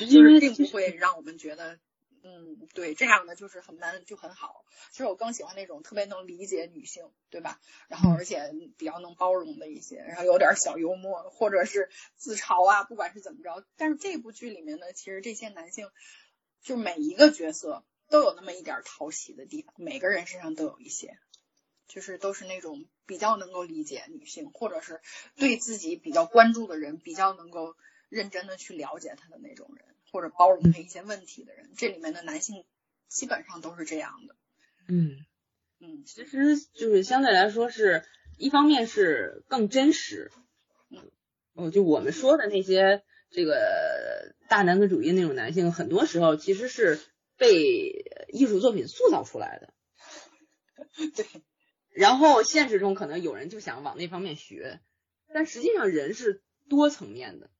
[0.00, 1.80] 就是并不会让我们觉得。
[2.22, 4.64] 嗯，对，这样的就是很 man 就很好。
[4.90, 7.60] 其实我更喜欢那种特别能理解女性，对吧？
[7.88, 13.64] 然后而且比较能包容的一些，然后有点小幽默或者是自嘲啊，不管是怎么着。
[13.76, 15.90] 但是这部剧里面呢，其实这些男性
[16.62, 21.18] 就每一个角色都有那么一点讨喜的地方，每个人身上都有一些，
[21.86, 25.00] 就是都是那种比较能够理解女性，或者是
[25.36, 27.76] 对自己比较关注的人，比较能够
[28.08, 29.86] 认真的去了解他的那种人。
[30.10, 32.64] 或者包容他一些问题的人，这里面的男性
[33.08, 34.36] 基本上都是这样的。
[34.88, 35.24] 嗯
[35.80, 38.04] 嗯，其实就是相对来说是
[38.36, 40.30] 一方面是更真实。
[40.90, 41.10] 嗯，
[41.54, 47.00] 哦，就我们说的那些这个大男子主义那种男性，很多时候其实是
[47.36, 49.74] 被艺术作品塑造出来的。
[51.14, 51.26] 对。
[51.90, 54.80] 然后现实中可能有人就想往那方面学，
[55.32, 57.50] 但实际上人是多层面的。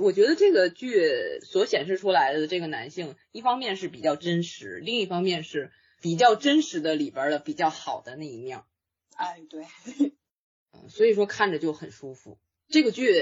[0.00, 8.62] 我觉得这个剧所显示出来的这个男性，一方面是比较真实，另一方面是比较真实的里边的比较好的那一面。
[9.14, 9.66] 哎，对，
[10.72, 12.38] 嗯，所以说看着就很舒服。
[12.68, 13.14] 这个剧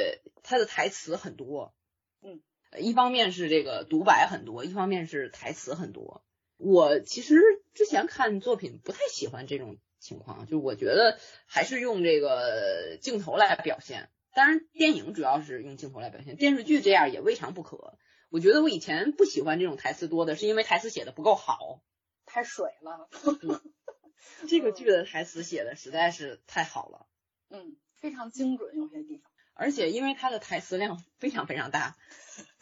[0.42, 1.74] 它的台词很多，
[2.22, 2.40] 嗯，
[2.78, 6.24] 一方面是这个独白很多，一方面是台词很多。
[6.56, 7.40] 我其实
[7.74, 14.08] 之前看作品不太喜欢这种情况，就我觉得还是用这个镜头来表现。
[14.32, 17.98] 当然，电影主要是用镜头来表现，电视剧这样也未尝不可。
[18.28, 21.82] 我觉得我以前不喜欢这种台词多的，是因为台词写的不够好，
[22.26, 23.08] 太水了。
[24.48, 27.06] 这个剧的台词写的实在是太好了，
[27.48, 29.30] 嗯，非常精准，有些地方。
[29.54, 31.96] 而且因为它的台词量非常非常大，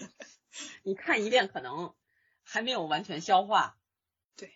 [0.82, 1.94] 你看一遍可能
[2.42, 3.76] 还没有完全消化。
[4.36, 4.52] 对，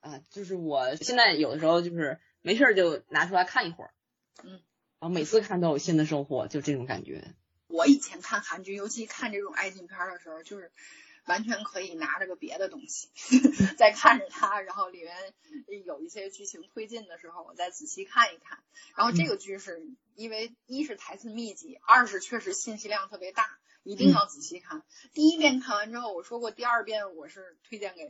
[0.00, 3.92] 啊，就是我现在有的时候就是没事儿就拿出来看一会儿，
[5.02, 7.34] 嗯，然后每次看都有新的收获，就这种感觉。
[7.66, 10.70] 我以前看韩剧，尤其看这种爱情片的时候，就是
[11.26, 13.08] 完全可以拿着个别的东西
[13.76, 15.12] 在看着它，然后里面
[15.84, 18.60] 有一些剧情推进的时候，我再仔细看一看。
[18.96, 19.82] 然后这个剧是
[20.14, 24.84] 因为一是台词密集，二是确实信息量特别大，一定要仔细看。
[25.14, 28.04] 第一遍看完之后，我说过第二遍我是推荐给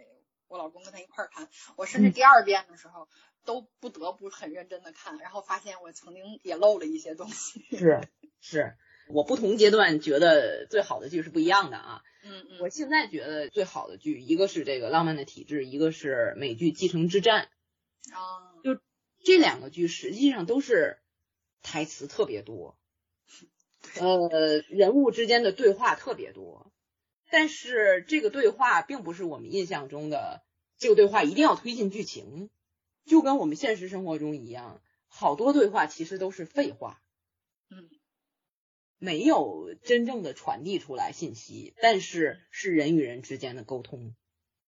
[0.52, 3.08] 我老公跟他一块儿看，我甚至第二遍的时候
[3.46, 7.64] 都不得不很认真的看，然后发现我曾经也漏了一些东西。
[7.70, 8.06] 是
[8.42, 8.76] 是。
[9.08, 12.02] 我不同阶段觉得最好的剧是不一样的啊。
[12.22, 12.58] 嗯嗯。
[12.60, 17.48] 我现在觉得最好的剧，一个是这个《浪漫的体质》，一个是美剧《继承之战》。
[18.14, 18.52] 啊。
[18.62, 18.78] 就
[19.24, 20.98] 这两个剧实际上都是
[21.62, 22.76] 台词特别多，
[23.98, 26.71] 呃，人物之间的对话特别多，
[27.32, 30.44] 但是这个对话并不是我们印象中的
[30.76, 32.50] 这个对话一定要推进剧情，
[33.06, 37.00] 就跟我们现实生活中一样，好多对话其实都是废话。
[37.70, 37.88] 嗯。
[38.98, 44.14] 没有真正的传递出来信息，但是是人与人之间的沟通。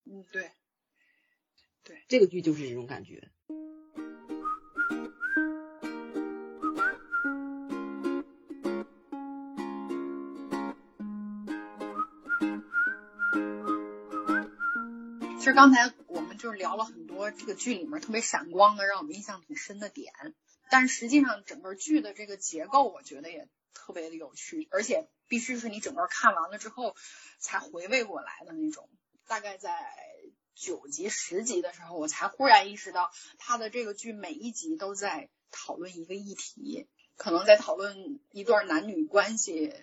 [0.07, 0.51] 嗯，对，
[1.85, 3.31] 对，这个剧就是这种感觉。
[15.45, 20.11] 其实刚才我们就是聊了很多这个剧里面特别闪光的，让我们印象挺深的点，
[20.71, 23.47] 但实际上整个剧的这个结构，我觉得也。
[23.75, 26.97] 特别的有趣，而且必须是你整个看完了之后
[27.39, 28.89] 才回味过来的那种。
[29.27, 29.71] 大概在
[30.55, 39.75] 九集、十集的时候，我才忽然意识到，他的这个剧每一集都在讨论一个议题，可能在讨论一段男女关系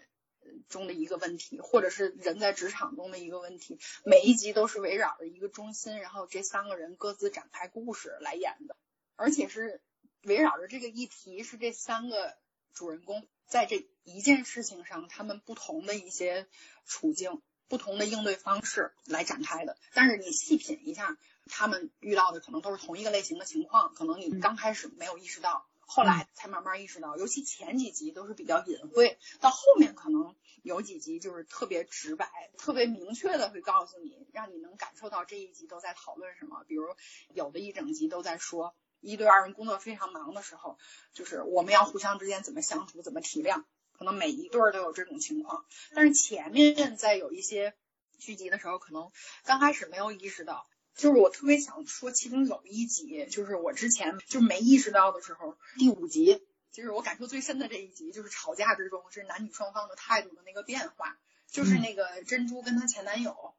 [0.69, 3.79] 中的一个问题，或者是人在职场中的一个问题。
[4.03, 8.75] 每一集都是围绕着一个中心，然后这三个人各自展开故事来演的，
[9.15, 9.81] 而且是
[10.23, 12.35] 围绕着这个议题，是这三个
[12.73, 13.27] 主人公。
[13.47, 16.47] 在这一件事情上，他们不同的一些
[16.85, 19.77] 处境、不同的应对方式来展开的。
[19.93, 23.93] 但是你细品一下，他们遇到的可能都是同一个类型的情况。
[23.93, 27.17] 可能你刚开始没有意识到，后来才慢慢意识到。
[27.17, 36.63] 尤其前几集都是比较隐晦，到后面可能有几集就是特别直白、特别明确的会告诉你，让你能感受到这一集都在讨论什么。
[36.65, 36.85] 比如
[37.33, 38.73] 有的一整集都在说。
[39.03, 40.77] 一对二人工作非常忙的时候，
[41.11, 43.63] 就是我们要互相之间怎么相处，怎么体谅，
[43.97, 45.65] 可能每一对都有这种情况。
[45.95, 47.73] 但是前面在有一些
[48.19, 49.11] 剧集的时候，可能
[49.43, 50.67] 刚开始没有意识到。
[50.95, 61.17] 就是我特别想说，其中有一集，就是我之前就没意识到的时候，第五集，就是我感受最深的这一集，就是吵架之中是男女双方的态度的那个变化，
[61.49, 63.55] 就是那个珍珠跟她前男友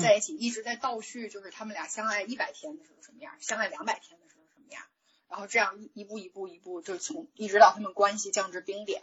[0.00, 4.82] 在一起，一直在倒叙，就是他们俩相爱一百天的时候什么样，相爱两百天的时候什么样。
[5.28, 9.02] 然后这样一一步一步一步，就从一直到他们关系降至冰点，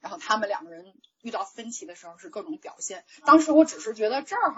[0.00, 3.04] 然后他们两个人遇到分歧的时候是各种表现。
[3.24, 4.52] 当时我只是觉得这儿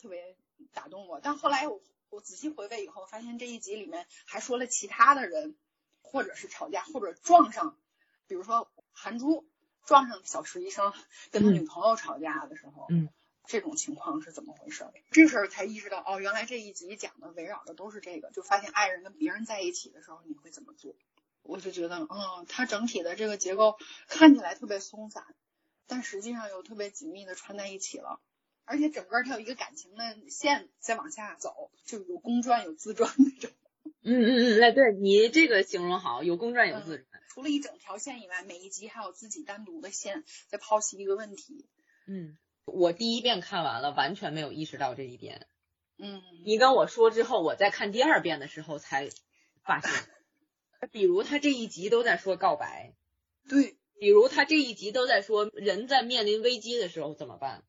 [0.00, 0.36] 特别
[0.72, 1.80] 打动我，但后来我
[2.14, 5.56] 我仔细回味以后，发现这一集里面还说了其他的人，
[6.02, 7.76] 或者是吵架，或者撞上，
[8.26, 9.46] 比如说韩珠
[9.84, 10.92] 撞上小池医生
[11.30, 13.08] 跟他女朋友吵架的时候，嗯。
[13.46, 14.86] 这种情况是怎么回事？
[15.10, 18.30] 这时候才意识到，哦，原来这一集讲的围绕的都是这个。
[18.30, 20.94] 就发现爱人跟别人在一起的时候，你会怎么做？
[21.42, 23.76] 我就觉得，嗯，它整体的这个结构
[24.08, 25.26] 看起来特别松散，
[25.86, 28.18] 但实际上又特别紧密的串在一起了。
[28.64, 33.50] 而且整个它有一个感情的线在往下走，就有公转有自转那种。
[34.02, 37.06] 嗯嗯嗯，哎，对你这个形容好，有公转有自转。
[37.28, 41.66] 除了一整条线以外，每一集还有自己单独的线在剖析一个问题。
[42.06, 42.36] 嗯。
[42.66, 45.46] 我第一遍看完了，完全没有意识到这一点。
[45.98, 49.10] 嗯，你跟我说之后，我在看第二遍的时候才
[49.62, 49.90] 发现。
[50.90, 52.94] 比如他这一集都在说告白，
[53.48, 53.76] 对。
[54.00, 57.64] 比如他这一集都在说人在面临危机的时候怎么办？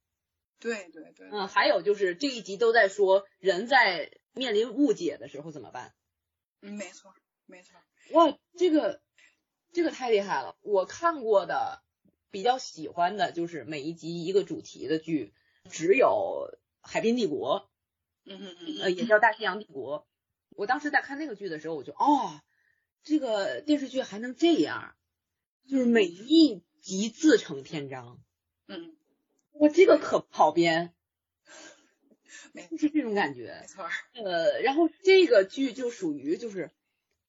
[0.74, 1.30] 对对对。
[1.32, 5.94] 嗯，还有就是这一集都在说人在面临误解的时候怎么办？
[6.62, 7.14] 嗯，没错
[7.46, 7.80] 没错。
[8.12, 9.02] 哇，这个
[9.74, 10.58] 这个太厉害了！
[10.62, 11.82] 我看过的。
[12.32, 15.34] 比较喜欢的就是每一集一个主题的剧，
[15.70, 16.50] 只有
[16.82, 17.62] 《海滨帝国》，
[18.30, 20.02] 嗯嗯嗯，呃，也叫《大西洋帝国》。
[20.50, 22.42] 我当时在看那个剧的时候，我就哦，
[23.04, 24.98] 这个电视剧还能这样，
[25.66, 28.20] 就是每一集自成篇章。
[28.68, 28.95] 嗯，
[29.58, 30.94] 我这个可不好编，
[32.52, 33.58] 没是这种感觉。
[33.62, 33.88] 没错。
[34.14, 36.72] 呃，然后这个剧就属于就是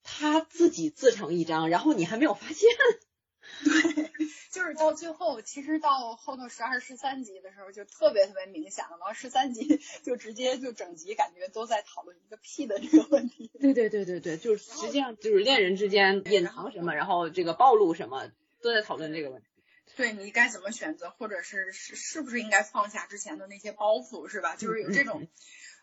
[0.02, 2.68] 他自己自成一章，然后你还没有发现。
[3.64, 4.10] 对。
[4.50, 8.96] 就是到最后，其实到后头十二、十三集的时候，就特别特别明显了。
[8.98, 13.50] 然后十三集 就直接就整集感觉都在讨论一个屁的这个问题。
[13.60, 18.30] 对对对对对，就是实际上就是恋人之间隐藏什么，然后这个暴露什么，
[18.62, 19.48] 都在讨论这个问题。
[19.94, 24.56] 对你该怎么选择，或者是是是不是应该放下之前的那些包袱，是吧？
[24.56, 25.28] 就是有这种，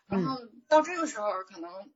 [0.06, 0.38] 然后
[0.68, 1.90] 到这个时候，可能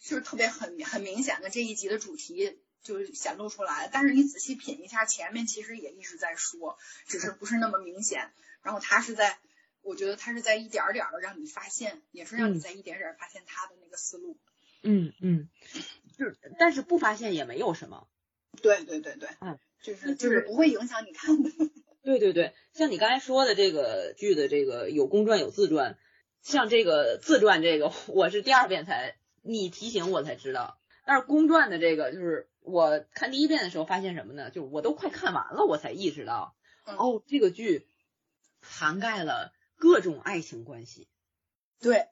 [0.00, 3.88] 就是特别很很明显的这一集的主题就显露出来。
[3.92, 8.32] 但是你仔细品一下，前面其实也一直在说，只是不是那么明显。
[8.62, 9.38] 然后他是在，
[9.80, 14.38] 我觉得他是在一点点的让你发现，也是让你在一点点发现他的那个思路。
[14.82, 15.48] 嗯嗯，
[16.18, 18.08] 就是但是不发现也没有什么。
[18.60, 19.58] 对对对对，嗯。
[19.82, 21.50] 就是就是不会影响你看的。
[22.02, 25.98] 对对对，像你刚才说的这个剧的这个有公传有自传，
[26.40, 34.50] 像这个自传这个我是第二遍才你提醒我才知道，但是公传的这个就是我看第一遍的时候发现什么呢？
[34.50, 37.86] 就是我都快看完了我才意识到，哦，这个剧
[38.60, 41.06] 涵盖了各种爱情关系。
[41.80, 42.06] 对，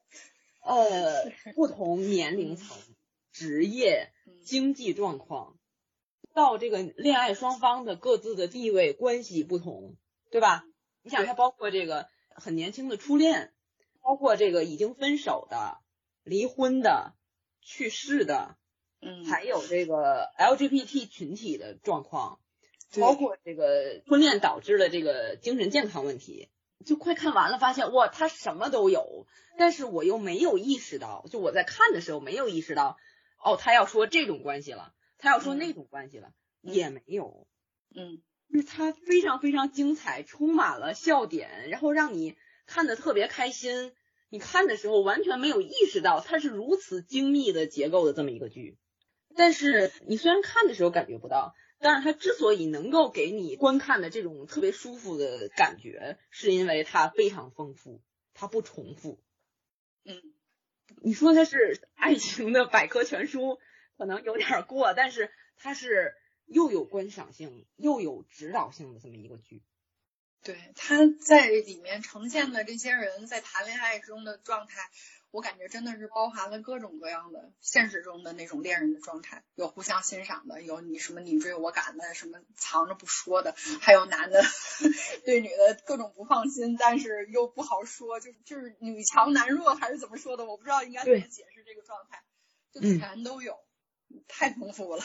[0.62, 2.76] 呃，不同年龄层、
[3.32, 4.12] 职业、
[4.44, 5.56] 经济状况。
[6.34, 9.96] 到这个恋爱双方的各自的地位关系不同，
[10.30, 10.64] 对吧？
[11.02, 13.52] 你想，它包括这个很年轻的初恋，
[14.02, 15.78] 包括这个已经分手的、
[16.22, 17.14] 离婚的、
[17.62, 18.56] 去世的，
[19.00, 22.38] 嗯，还有这个 LGBT 群体的状况，
[23.00, 26.48] 包括这个婚恋导致的这个精神健康问题，
[26.84, 29.26] 就快看完了，发现哇，他什么都有，
[29.58, 32.98] 但是我又没有意识到，就我在看的时候没有意识到，
[33.42, 34.92] 哦，他要说这种关系了。
[35.20, 37.46] 他要说那种关系了，也没有，
[37.94, 38.20] 嗯，
[38.52, 43.92] 就是他非常非常精彩，充满了笑点，然后让你看的特别开心。
[44.32, 48.78] 你看的时候完全没有意识到它是如此精密的结构的这么一个剧，
[49.34, 58.00] 但是你虽然看的时候感觉不到，但是它之所以能够给你观看的这种特别舒服的感觉，是因为它非常丰富，
[58.32, 59.20] 它不重复。
[60.04, 60.22] 嗯，
[61.02, 63.58] 你说它是爱情的百科全书？
[64.00, 66.14] 可能有点过，但是它是
[66.46, 69.62] 又有观赏性又有指导性的这么一个剧。
[70.42, 74.88] 对，他在里面呈现的这些人在谈恋爱中的状态，
[75.32, 84.42] 我感觉真的是包含了各种各样的现实中的那种恋人的状态，有互相欣赏的，有你什么你追我赶的，什么藏着不说的，还有男的
[85.26, 92.24] 对女的各种不放心，但是又不好说，就就是女强男弱还是怎么说的，我不知道应该怎么解释这个状态，
[92.72, 93.58] 就全都有。
[94.28, 95.02] 太丰富了，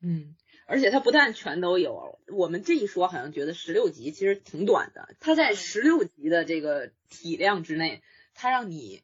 [0.00, 0.36] 嗯，
[0.66, 8.02] 而且它不但全都有，我们这一说好像觉得十六集其实挺短的，它在十六集的这个体量之内，
[8.34, 9.02] 它让你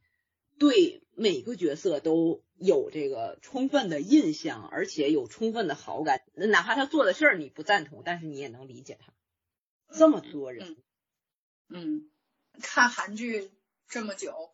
[0.58, 9.12] 对每个角色都有这个充分的印象，而且有充分的好感，哪怕他做的事儿你不赞同，但是你也能理解他。
[9.94, 10.76] 这么多人，
[11.68, 12.10] 嗯，
[12.62, 13.50] 看韩剧
[13.88, 14.52] 这么久。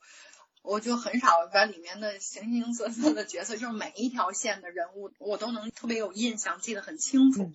[0.68, 7.50] 我就很少把里面的形形色色的角色，就是每一条线的人物，我都能特别有印象，记得很清楚。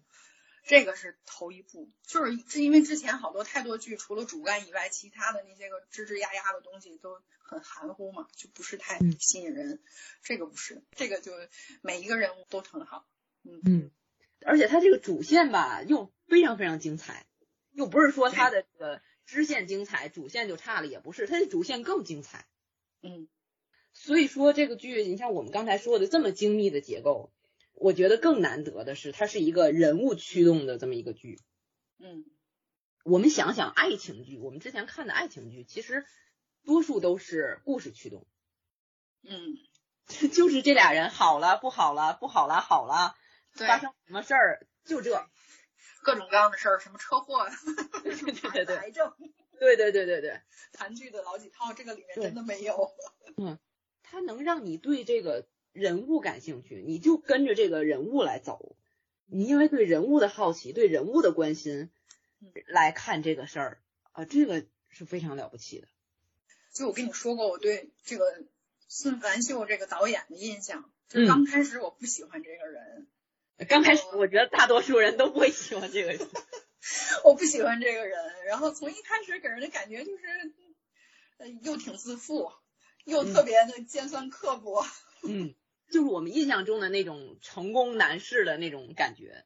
[0.65, 9.79] 这个是头一部，就是是因为之前好多太多剧，除了主干以外，其他的那些个吱吱呀呀的东西都很含糊嘛，就不是太吸引人。
[10.23, 11.33] 这个不是，这个就
[11.83, 13.05] 每一个人物都很好。
[13.43, 13.91] 嗯嗯，
[14.43, 17.27] 而且它这个主线吧，又非常非常精彩，
[17.73, 22.47] 又不是说它的这个支线精彩，主线就差了，也不是，它的主线更精彩。
[23.03, 23.27] 嗯，
[23.91, 27.31] 所以说这个剧，你像我们刚才说的这么精密的结构，
[27.73, 31.39] 我觉得更难得的是，它是一个人物驱动的这么一个剧。
[31.99, 32.25] 嗯，
[33.03, 36.05] 我们想想爱情剧，我们之前看的爱情剧，其实
[36.63, 38.25] 多数都是故事驱动。
[39.21, 39.57] 嗯，
[40.31, 43.15] 就是这俩人好了不好了，不好了好了，
[43.51, 45.27] 发生什么事儿就这，
[46.03, 47.47] 各种各样的事儿，什么车祸，
[48.01, 49.13] 对对对对，癌症。
[49.59, 50.41] 对对对对对，
[50.77, 52.91] 韩剧的老几套，这个里面真的没有。
[53.37, 53.57] 嗯，
[54.01, 58.75] 它能让你对这个人物感兴趣，你就跟着这个人物来走。
[59.25, 61.89] 你因为对人物的好奇，对人物的关心
[62.67, 63.81] 来看这个事儿
[64.11, 65.87] 啊，这个是非常了不起的。
[66.73, 68.43] 就我跟你说过，我对这个
[68.87, 73.07] 孙凡秀这个导演的印象，就刚开始我不喜欢这个人。
[73.69, 76.19] 刚开始我觉得大多数人都不会喜欢这个人。
[77.23, 80.23] 我不喜欢这个人，然后从一开始给人的感觉就是，
[81.37, 82.51] 呃，又挺自负，
[83.05, 84.85] 又特别的尖酸刻薄，
[85.23, 85.55] 嗯，
[85.89, 89.45] 就是我们印象中的那种成功男士的那种感觉。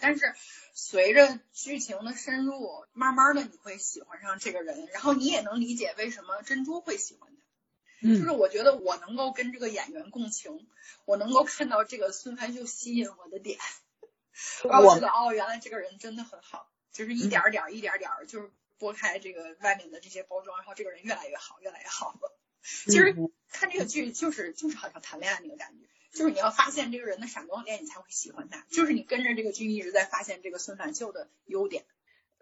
[0.00, 0.32] 但是
[0.74, 8.08] 随着剧情的深入，慢慢的你会喜欢上这个人，然后你也能理解为什么珍珠会喜欢他。
[8.08, 10.68] 就是我觉得我能够跟这个演员共情，
[11.04, 13.58] 我能够看到这个孙凡秀吸引我的点。
[14.62, 22.18] 我知道哦，原来这个人真的很好，就是一点儿点儿一点儿点儿，就是剥开这个外面的这些包装，然后这个人越来越好，越来越好。
[22.62, 23.14] 其实
[23.50, 28.66] 看这个剧就是就是好像谈恋爱那个感觉，就是你要发现这个人的闪光点，你才会喜欢他。
[28.70, 31.86] 就是你跟着这个剧一直在发现这个孙凡秀的优点。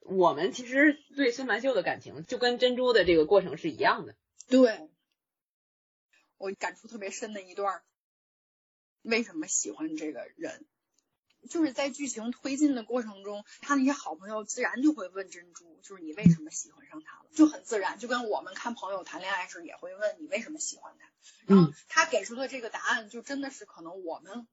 [0.03, 4.15] 我们其实对孙凡秀的感情就跟珍珠的这个过程是一样的。
[4.49, 4.89] 对，
[6.39, 7.83] 我感触特别深的一段，
[9.03, 10.65] 为什么喜欢这个人？
[11.47, 17.25] 就是在剧情推进的过程中，他那些好朋友自然就会问珍珠，就是你为什么喜欢上他了？
[17.35, 21.07] 就很自然，就跟我们看朋友谈恋爱时也会问你为什么喜欢他。
[21.47, 24.47] 然后他给出的这个答案，就真的是可能我们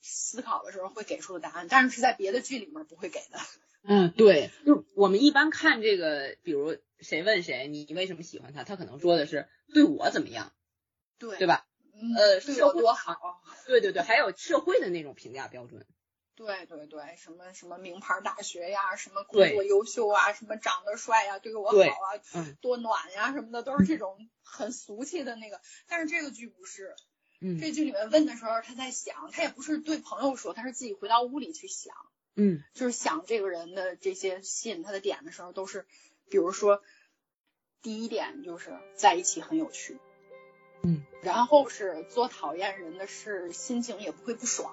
[0.00, 3.38] 思考的时候会给出的答案，但是是在别的剧里面不会给的。
[3.86, 10.52] 嗯，对，就我们一般看这个，比如谁问谁，你为什么喜欢他，他可能说的是对我怎么样，
[11.18, 11.66] 对对吧？
[11.92, 13.42] 嗯呃，对社会我多好。
[13.66, 15.86] 对对对，还有社会的那种评价标准。
[16.36, 22.56] 对对对，什么什么名牌大学呀，什么工作优秀啊，什么长得帅呀，对我好啊，嗯。
[22.60, 25.60] 多暖呀什么的，都是这种很俗气的那个。
[25.86, 26.96] 但是这个剧不是，
[27.40, 27.58] 嗯。
[27.60, 31.94] 这剧里面问的时候，他在想，他也不是对朋友说，他是自己回到屋里去想，
[32.34, 32.62] 嗯。
[32.74, 35.86] 就是想这个人的这些吸引他的点的时候，都是，
[36.30, 36.82] 比如说，
[37.80, 40.00] 第一点就是在一起很有趣，
[40.84, 44.72] 嗯，然后是做讨厌人的事，心情也不会不爽。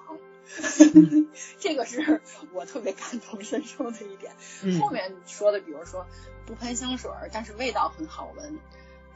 [0.94, 1.28] 嗯
[1.60, 2.20] 这个是
[2.52, 4.34] 我特别感同身受的一点。
[4.62, 6.06] 嗯后面说的，比如说
[6.46, 8.58] 不喷香水儿，但是味道很好闻，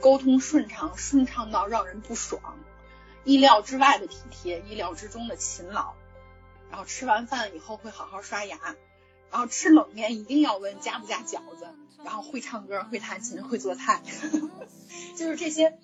[0.01, 2.41] 沟通顺畅，顺畅到让人不爽，
[3.25, 5.95] 意料之外的体贴，意料之中的勤劳，
[6.71, 8.59] 然后吃完饭以后会好好刷牙，
[9.33, 11.67] 然后吃冷面一定要问加不加饺子，
[12.05, 14.03] 然后会唱歌，会弹琴，会做菜，
[15.19, 15.77] 就是这些，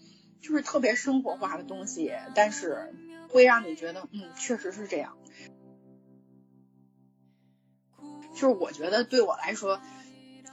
[0.43, 2.93] 就是特别生活化的东西，但是
[3.30, 5.16] 会让你觉得，嗯，确实是这样。
[8.34, 9.80] 就是我觉得对我来说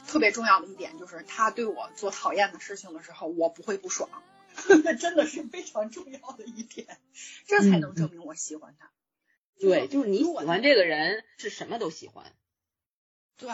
[0.05, 4.09] 特别重要的一点，就是他对我做讨厌的事情的时候，我不会不爽，
[4.99, 6.99] 真的是非常重要的一点，
[7.47, 8.91] 这才能证明我喜欢他。
[9.59, 12.31] 对，就是你喜欢这个人是什么都喜欢。
[13.37, 13.49] 对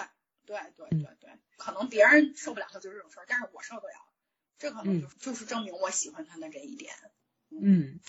[0.45, 4.05] 对对嗯对对，可能别人受不了他做这种事儿，但是我受得了，
[4.66, 6.91] 这可能嗯就是、就是证明我喜欢他的这一点。
[7.51, 7.99] 嗯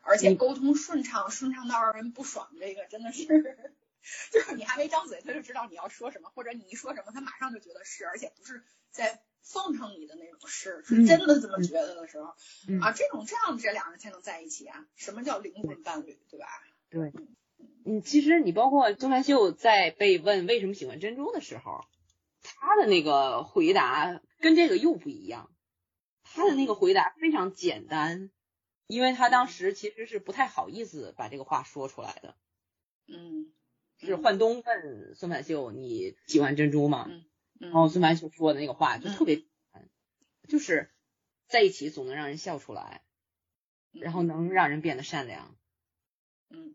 [0.00, 3.26] 而且沟通顺畅，顺畅到让人不爽，这个真的是，
[4.30, 12.34] 就是你还没张嘴，他就知道你要说什么，或者你一说什么，他马上就觉得是，而且不是在奉承你的那种是，是嗯真的这么觉得的时候、
[12.68, 14.86] 嗯啊，这种这样这两人才能在一起啊。
[14.94, 16.46] 什么叫灵魂伴侣，对吧？
[16.90, 17.12] 对，
[17.84, 21.84] 嗯，其实你包括钟南秀在被问为什么喜欢珍珠的时候，
[22.42, 25.50] 他的那个回答跟这个又不一样。
[26.34, 28.30] 他的那个回答非常简单，
[28.88, 32.36] 因为他当时其实是不太好意思把这个话说出来的。
[33.06, 33.52] 嗯，
[33.98, 37.06] 是焕东问孙凡秀你喜欢珍珠吗？
[37.08, 37.24] 嗯
[37.60, 39.88] 然后孙凡秀说的那个话就特别简单，
[40.48, 40.90] 就是
[41.46, 43.04] 在一起总能让人笑出来，
[43.92, 45.56] 然后能让人变得善良。
[46.50, 46.74] 嗯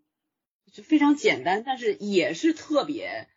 [0.72, 3.28] 就非常简单，但是也是特别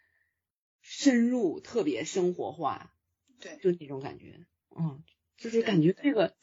[0.82, 2.94] 深入、特别生活化，
[3.40, 5.02] 对就那种感觉，嗯，
[5.43, 6.34] 就是感觉这个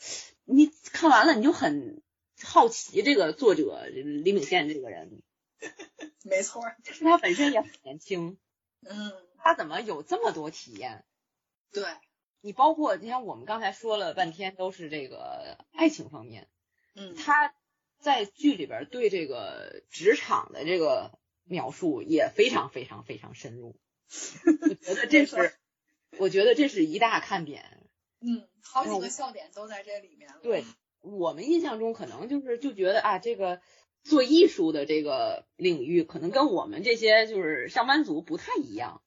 [0.44, 2.02] 你看完了你就很
[2.44, 5.22] 好奇这个作者李秉宪这个人，
[6.24, 8.38] 没错儿，就是他本身也很年轻，
[8.86, 11.06] 嗯，他怎么有这么多体验？
[11.72, 11.84] 对，
[12.42, 16.50] 你包括你像我们刚才说了半天都是这个爱情方面，
[16.96, 17.54] 嗯，他
[18.00, 23.80] 在剧里边对这个职场的这个描述也非常非常非常深入，
[24.88, 25.54] 我觉得这是，
[26.18, 27.86] 我觉得这是一大看点。
[28.22, 30.40] 嗯，好几嗯个笑点都在这里面了。
[30.42, 30.64] 对
[31.02, 33.62] 我们印象中可能就是就觉得啊，这个
[34.04, 39.02] 做艺术的这个领域可能跟我们这些就是上班族不太一样。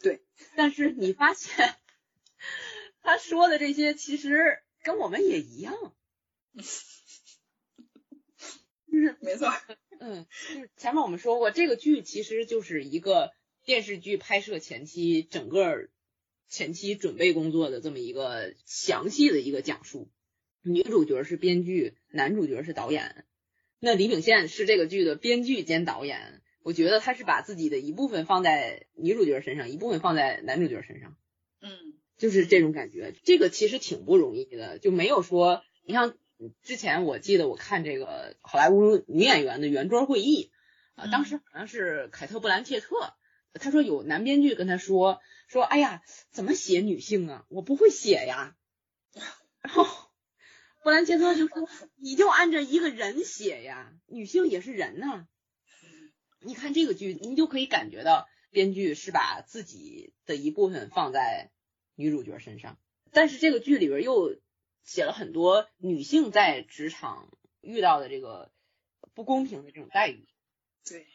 [0.00, 0.22] 对，
[0.56, 1.74] 但是你发现
[3.02, 5.74] 他说的这些其实跟我们也一样，
[8.92, 9.52] 就是没错，
[9.98, 13.32] 嗯，就是前面我们说过，这个剧其实就是一个
[13.64, 15.88] 电视剧拍摄前期整个
[16.48, 20.10] 前期准备工作的这么一个详细的一个讲述。
[20.62, 23.24] 女主角是编剧，男主角是导演。
[23.80, 31.16] 那李秉宪是这个剧的编剧兼导演，我觉得他是把自己的一部分放在女主角身上，一部分放在男主角身上，
[31.60, 31.70] 嗯
[32.16, 33.14] 就是这种感觉。
[33.22, 36.16] 这个其实挺不容易的，就没有说你像
[36.62, 40.50] 之前我记得我看这个好莱坞女演员的圆桌会议
[40.96, 43.14] 啊，嗯当时好像是凯特·布兰切特，
[43.54, 47.46] 他说有男编剧跟他说说，哎呀，怎么写女性啊？
[47.48, 48.56] 我不会写呀。
[49.60, 49.86] 然后
[50.82, 55.26] 布兰切特就说，你就按照一个人写呀，女性也是人呐、
[56.40, 61.50] 你看这个剧，你就可以感觉到编剧是把自己的一部分放在
[61.94, 62.78] 女主角身上，
[63.10, 64.38] 但是这个剧里边又
[64.84, 68.52] 写了很多女性在职场遇到的这个
[69.14, 70.28] 不公平的这种待遇。
[70.84, 71.06] 对，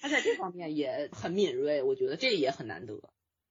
[0.00, 3.00] 他在这方面也很敏锐，我觉得这也很难得。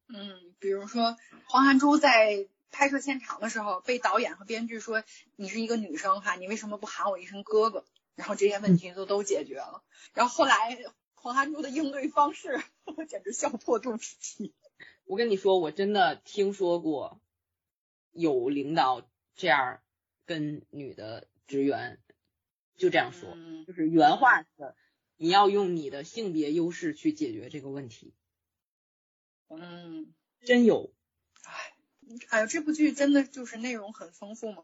[0.07, 1.17] 嗯，比如说
[1.47, 5.03] 黄涵珠在拍摄现场的时候，被导演和编剧说
[5.35, 7.85] 你是一个女生哈，你为什么不喊我一声哥哥？
[8.15, 9.83] 然后这些问题都都解决了。
[10.13, 10.77] 然后后来
[11.13, 14.53] 黄涵珠的应对方式，我简直笑破肚皮。
[15.05, 17.21] 我跟你说，我真的听说过
[18.11, 19.81] 有领导这样
[20.25, 21.99] 跟女的职员
[22.75, 24.47] 就这样说，嗯就是原话是
[25.17, 28.13] 你要用你的性别优势去解决这个问题，
[29.49, 30.93] 嗯，真有。
[31.43, 31.73] 哎
[32.29, 34.63] 哎呦，这部剧真的就是内容很丰富嘛，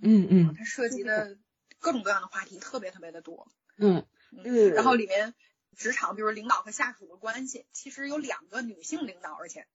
[0.00, 1.38] 嗯嗯它涉及的
[1.78, 3.50] 各种各样的话题特别特别的多。
[3.76, 5.34] 嗯嗯，然后里面
[5.76, 9.66] 职场，比如领导和下属的关系，其实有两个女性领导，而且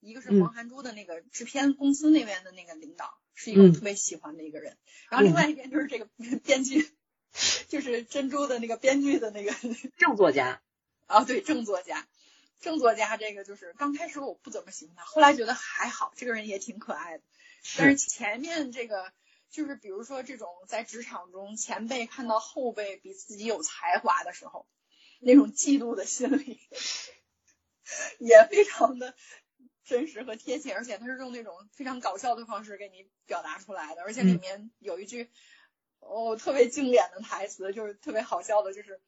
[0.00, 4.76] 一个是嗯黄涵珠的那个制片公司那边的那个领导，是一个我嗯特别喜欢的一个人。
[5.10, 6.08] 然后另外一边就是这个
[6.44, 6.90] 编剧，
[7.68, 9.52] 就是珍珠的那个编剧的那个
[9.98, 10.62] 正作家。
[11.06, 12.06] 啊，对，正作家。
[12.60, 17.24] 正作家这个就是刚开始我不怎么喜欢他，后来觉得还好，这个人也挺可爱的。
[17.76, 19.12] 但是前面这个
[19.50, 24.66] 就是比如说这种在职场中前辈看到后辈比自己有才华的时候，
[25.20, 26.58] 那种嫉妒的心理
[28.18, 29.14] 也非常的
[29.84, 35.30] 真实和贴切，而且他是用那种非常搞笑的方式给你表达出来的，而且里面有一句
[36.06, 39.00] 哦特别经典的台词，就是特别好笑的，就是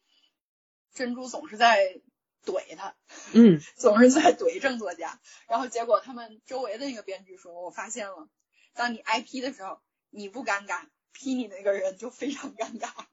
[0.95, 2.01] 珍珠总是在
[2.45, 2.97] 怼他，
[3.35, 8.29] 嗯 总是在怼正作家，然后结果他们周围的那个编剧说，我发现了，
[8.75, 9.81] 当你挨批的时候，
[10.11, 12.91] 你不尴尬，批你那个人就非常尴尬。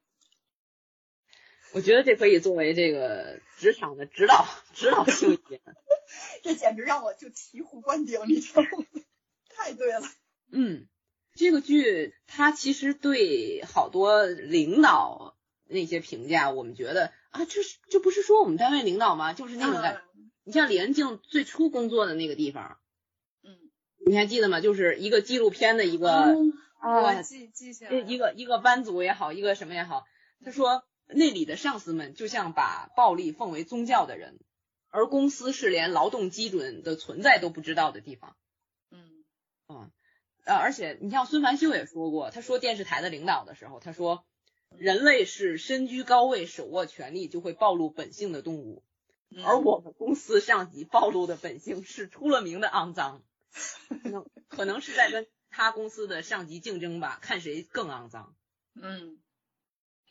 [1.73, 5.59] 我觉得这可以作为这个职场的指导指导性一点。
[6.43, 8.85] 这简直让我就醍醐灌顶，你知道吗？
[9.49, 10.01] 太对了，
[10.51, 10.87] 嗯，
[11.35, 19.33] 这个剧它其实对好多领导那些评价，我们觉得啊，这是这不是说我们单位领导吗？
[19.33, 20.01] 就是那种感。
[20.43, 22.77] 你像李恩静最初工作的那个地方，
[23.43, 23.57] 嗯，
[24.05, 24.59] 你还记得吗？
[24.59, 30.05] 就是一个纪录片的一个、嗯啊记记下来了，一个一个班组也好，一个什么也好，
[30.43, 34.37] 他说那里的上司们就像把暴力奉为宗教的人，
[34.89, 38.35] 而公司是连劳动基准的存在都不知道的地方。
[38.91, 39.23] 嗯
[40.45, 44.25] 呃，而且你像孙凡秀也说过，他说电视台的领导的时候，他说
[44.77, 48.83] 人类是身居高位、手握权力就会暴露本性的动物，
[49.29, 53.23] 嗯而我们公司上级暴露的本性是出了名的肮脏，
[54.03, 58.35] 可能可能是在跟他公司的上级竞争吧，看谁更肮脏。
[58.75, 59.19] 嗯，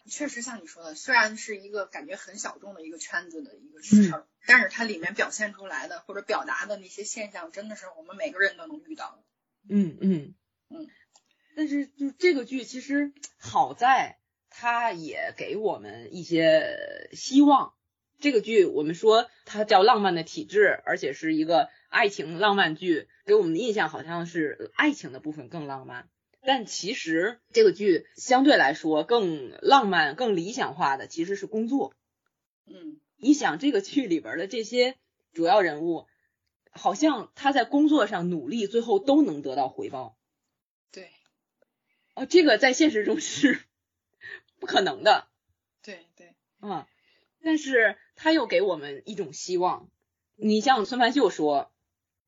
[0.08, 9.24] 确实像你说的，虽然是一个感觉很小众的一个圈子的一个事儿，但是它里面表现出来的或者表达的那些现象，真的是我们每个人都能遇到的。
[9.68, 10.34] 嗯嗯
[10.68, 10.88] 嗯，
[11.56, 14.18] 但是就这个剧其实好在
[14.50, 17.74] 它也给我们一些希望。
[18.20, 26.08] 这个剧我们说它叫浪漫的体质，而且是一个爱情浪漫剧，给我们的印象好像是爱情的部分更浪漫。
[26.44, 31.94] 但其实这个剧相对来说更浪漫、更理想化的其实是工作。
[32.66, 34.96] 嗯你想这个剧里边的这些
[35.32, 36.06] 主要人物，
[36.72, 40.18] 好像他在工作上努力，最后都能得到回报。
[40.90, 41.10] 对
[42.14, 43.62] 哦，这个在现实中是
[44.58, 45.28] 不可能的
[45.82, 46.88] 对对，啊，
[47.42, 49.90] 但是他又给我们一种希望。
[50.34, 51.72] 你像孙凡秀说，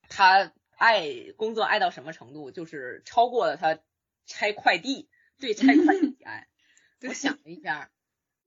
[0.08, 3.80] 他爱工作爱到什么程度，就是超过了他
[4.26, 6.48] 拆快递对拆快递的 爱。
[7.00, 7.90] 对我想了一下，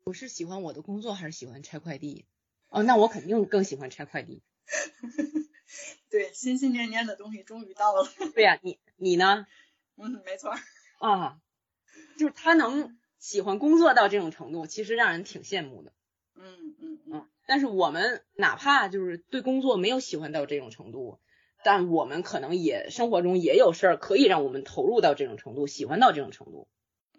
[0.03, 2.25] 我是喜欢我的工作还是喜欢拆快递？
[2.69, 4.41] 哦，那我肯定更喜欢拆快递。
[6.09, 8.07] 对，心心念念的东西终于到了。
[8.35, 9.45] 对呀、你你呢？
[9.97, 10.57] 嗯，没错儿。
[10.99, 11.39] 啊，
[12.17, 15.93] 就是他能喜欢工作到这种程度，其实让人挺羡慕的。
[16.35, 21.19] 嗯嗯嗯嗯，但是我们哪怕就是对工作没有喜欢到这种程度，
[21.63, 26.67] 但我们可能也生活中也有事儿可以让我们投入到这种程度，喜欢到这种程度。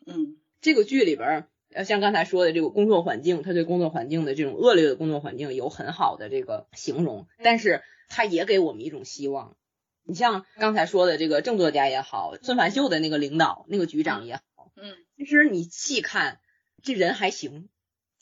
[0.06, 9.56] 嗯这个剧里边儿，呃，像刚才说的这个工作环境，他对工作环境的这种恶劣的工作环境有很好的这个形容，但是他也给我们一种希望。
[10.02, 16.40] 你像刚才说的这个郑作家也好，孙凡秀的那个领导、那个局长也好，嗯，其实你细看，
[16.82, 17.68] 这人还行，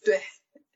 [0.05, 0.20] 对，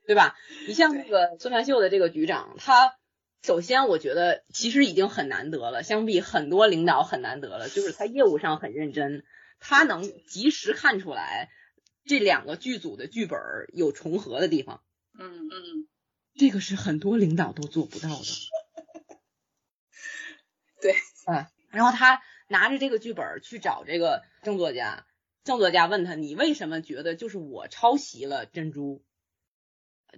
[0.07, 0.37] 对吧？
[0.69, 2.95] 你像那个孙凡秀的这个局长，他
[3.43, 9.25] 首先我觉得其实已经很难得了，相比很多领导很难得了，就是他业务上很认真，
[9.59, 11.49] 他能及时看出来
[12.05, 14.83] 这两个剧组的剧本儿有重合的地方。
[15.19, 15.89] 嗯嗯
[16.35, 18.25] 这个是很多领导都做不到的。
[20.81, 20.95] 对，
[21.27, 25.07] 嗯，然后他拿着这个剧本去找这个正作家，
[25.45, 29.05] 正作家问他：“你为什么觉得就是我抄袭了珍珠？”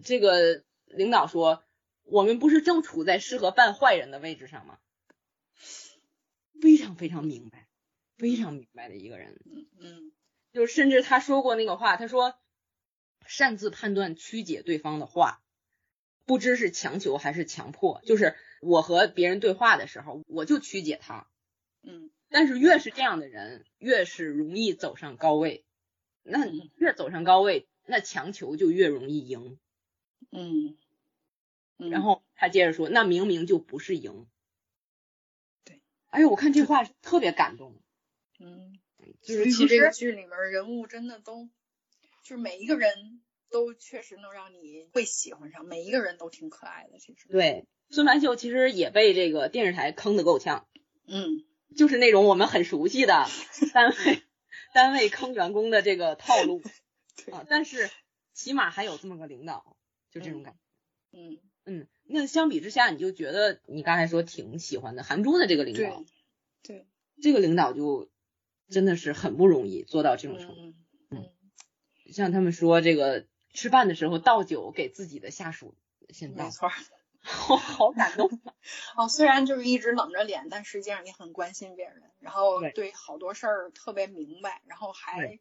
[0.05, 1.65] 这个领导说
[2.05, 4.79] ：“我们不是正处在适合扮坏人的位置上吗？”
[6.61, 7.69] 非常非常明白，
[8.17, 9.41] 非常明白的一个人。
[9.45, 10.13] 嗯嗯，
[10.53, 12.35] 就是甚至他说过那个话，他说
[13.27, 15.43] ：“擅自判断曲解对方的话，
[16.27, 21.27] 不知是强求还是强迫。”就是我和别人对话的时候，我就曲解他。
[21.83, 25.65] 嗯，但是越是这样的人，越是容易走上高位。
[26.23, 26.47] 那
[26.77, 29.59] 越走上高位，那强求就越容易赢。
[30.31, 30.77] 嗯，
[31.91, 34.29] 然后他接着说：“那明明就不是赢。”
[35.65, 35.81] 对，
[36.11, 37.82] 哎呦，我看这话特别感动。
[38.43, 38.79] 嗯，
[39.23, 41.49] 就是其实这个剧里面人物真的都，
[42.25, 46.99] 就是每一个人都确实能让你会喜欢上，每一个人都挺可爱的。
[46.99, 50.67] 其实，对，孙凡秀其实也被这个电视台坑的够呛。
[51.07, 51.45] 嗯，
[51.77, 53.27] 就是那种我们很熟悉的
[53.73, 54.23] 单位
[54.75, 56.63] 单位坑员工的这个套路
[57.33, 57.91] 啊，但是
[58.33, 59.77] 起码还有这么个领导。
[60.11, 66.05] 就这种感觉，嗯嗯，那相比之下，你就觉得你刚才说挺喜欢的韩珠的这个领导，
[66.63, 66.87] 对，
[67.23, 68.11] 这个领导就
[68.73, 70.55] 真的是很不容易做到这种程度。
[70.61, 70.75] 嗯
[71.11, 71.31] 嗯，
[72.13, 75.77] 像他们说这个吃饭的时候倒酒给自己的下属
[76.09, 76.69] 先倒，没错，
[77.51, 78.29] 我好感动。
[78.97, 85.39] 哦，虽然就是一直冷着脸，但实际上也很关心别人，然后对好多事儿特别明白，然后还。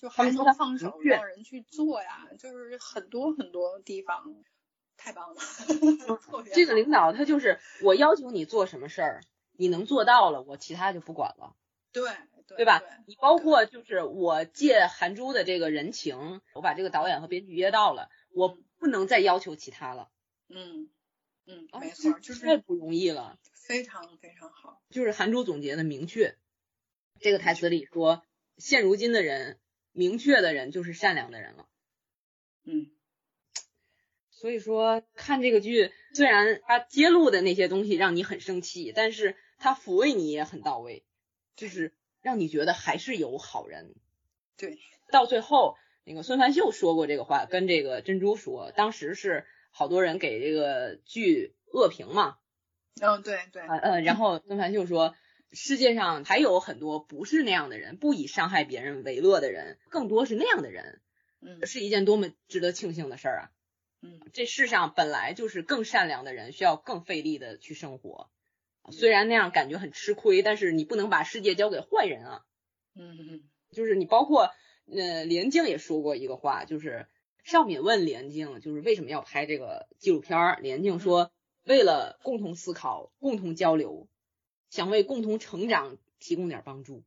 [0.00, 4.34] 就还能放手让人去做呀，就是很多很多地方，
[4.96, 5.42] 太棒了。
[6.54, 9.20] 这个领导他就是我要求你做什么事儿，
[9.52, 11.54] 你能做到了，我其他就不管了。
[11.92, 12.10] 对
[12.56, 12.82] 对吧？
[13.06, 20.10] 你包括就是我借韩珠的这个人情，我把这个导演和编剧约到了，我不能再要求其他了。
[20.48, 20.90] 嗯
[21.46, 23.38] 嗯，没错，就是太不容易了。
[23.54, 24.82] 非常非常好。
[24.90, 26.36] 就是韩珠总结的明确，
[27.20, 28.24] 这个台词里说，
[28.58, 29.58] 现如今的人。
[29.92, 31.68] 明确的人就是善良的人了，
[32.62, 32.92] 嗯，
[34.30, 41.04] 所以说看这个剧，虽然他揭露的那些东西让你很生气，但是他抚慰你也很到位，
[41.56, 43.94] 就是让你觉得还是有好人。
[44.56, 44.78] 对，
[45.10, 52.38] 到最后那个孙凡秀说过这个话，跟这个珍珠说，当时是好多人给这个剧恶评嘛，
[53.00, 55.14] 嗯，对对，呃，然后孙凡秀说。
[55.52, 61.00] 世界上还有很多不是那样的人，不以伤害别人为乐的人，更多是那样的人，
[61.40, 63.50] 嗯，是一件多么值得庆幸的事儿啊！
[64.00, 68.30] 嗯，这世上本来就是更善良的人，需要更费力的去生活。
[68.90, 72.44] 虽然那样感觉很吃亏，但是你不能把世界交给坏人啊！
[72.94, 74.50] 嗯嗯，就是你包括
[74.86, 77.06] 呃，连静也说过一个话，就是
[77.44, 80.58] 尚敏问连静，就是为什么要拍这个纪录片儿？
[80.60, 81.30] 连静说，
[81.64, 84.08] 为了共同思考，共同交流。
[84.70, 87.02] 想为共同成长提供点帮助，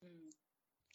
[0.00, 0.32] 嗯，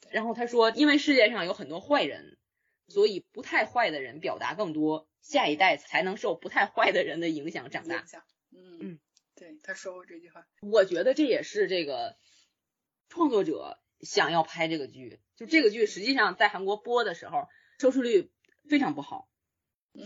[0.09, 2.39] 然后他说，因为世界上有很多坏人，
[2.87, 8.03] 所以不太坏的人表达更多，下一代才能受不太坏的人的影响长大。
[8.51, 8.99] 嗯嗯，
[9.37, 10.47] 对，他说过这句话。
[10.61, 12.17] 我觉得这也是这个
[13.07, 17.47] 创作者想要拍这个剧，就这个剧实际上在韩国播的时候
[17.79, 18.31] 收视率
[18.67, 19.29] 非常不好。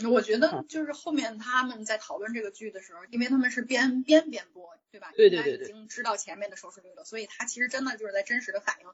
[0.10, 5.12] 我觉得就是后面他们在讨论这个剧的时候，因为他们是边边边播，对吧？
[5.16, 5.66] 对对对对。
[5.66, 8.88] 已经知道前面的收视率了，所以他其实真的就是在真实的反映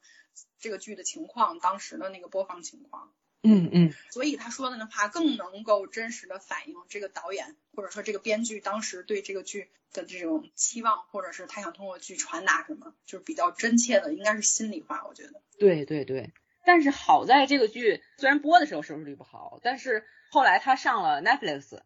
[0.59, 3.13] 这个剧的情况，当时的那个播放情况。
[3.43, 3.93] 嗯嗯。
[4.11, 15.05] 所以他说的那话更能够真实的反映这个导演或者说这个编剧当时对这个剧的这种期望，或者是他想通过剧传达什么，就是比较真切的，应该是心里话。
[15.07, 15.41] 我觉得。
[15.59, 16.33] 对对对。
[16.65, 20.05] 但是好在这个剧虽然播的时候收视率不好，但是。
[20.29, 21.79] 后来他上了 Netflix，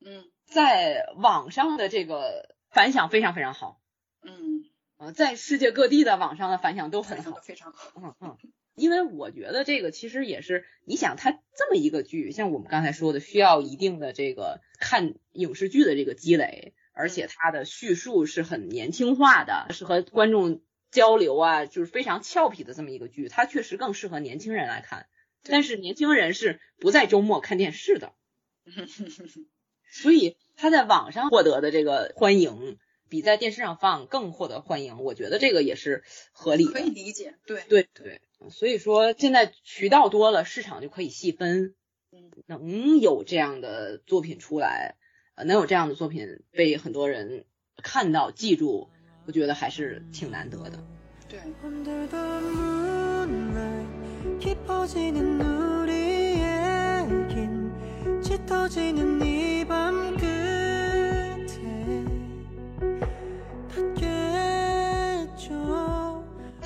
[0.00, 3.80] 嗯，在网上的这个反响非常非常好，
[4.20, 4.64] 嗯，
[4.96, 8.36] 呃，在世界各地的网上的反响都很好，非常好，嗯嗯，
[8.74, 20.60] 因为我觉得这个其实也是，你想它这么一个剧，像我们刚才说的，需要一定的这个看影视剧的这个积累，而且它的叙述是很年轻化的，是和观众
[20.90, 25.06] 交流啊，就是非常俏皮的这么一个剧，它确实更适合年轻人来看。
[25.46, 28.14] 但是年轻人是不在周末看电视的，
[29.92, 32.78] 所以他在网上获得的这个欢迎，
[33.10, 35.02] 比在电视上放更获得欢迎。
[35.02, 36.02] 我觉得这个也是
[36.32, 37.34] 合理，可以理解。
[37.44, 41.74] 对对对，所以说现在渠道多了，市场就可以细分。
[42.12, 44.94] 嗯，能有这样的作品出来，
[45.34, 47.44] 呃，能有这样的作品被很多人
[47.82, 48.88] 看到、记住，
[49.26, 50.78] 我觉得还是挺难得的。
[51.28, 51.40] 对。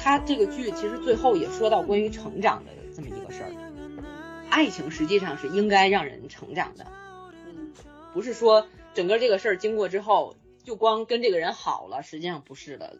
[0.09, 3.53] 他这个剧其实最后也说到关于成长的这么一个事儿，
[4.49, 6.87] 爱情实际上是应该让人成长的，
[7.45, 7.75] 嗯，
[8.15, 10.35] 不是说整个这个事儿经过之后
[10.65, 12.97] 就光跟这个人好了，实际上不是的，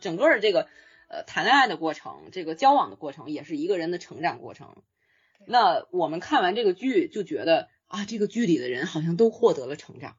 [0.00, 0.66] 整个这个
[1.06, 4.82] 呃谈恋爱的过程，这个交往的过程也是一个人的成长过程。
[5.46, 10.16] 那我们看完这个剧就觉得啊，这个剧里的人好像都获得了成长，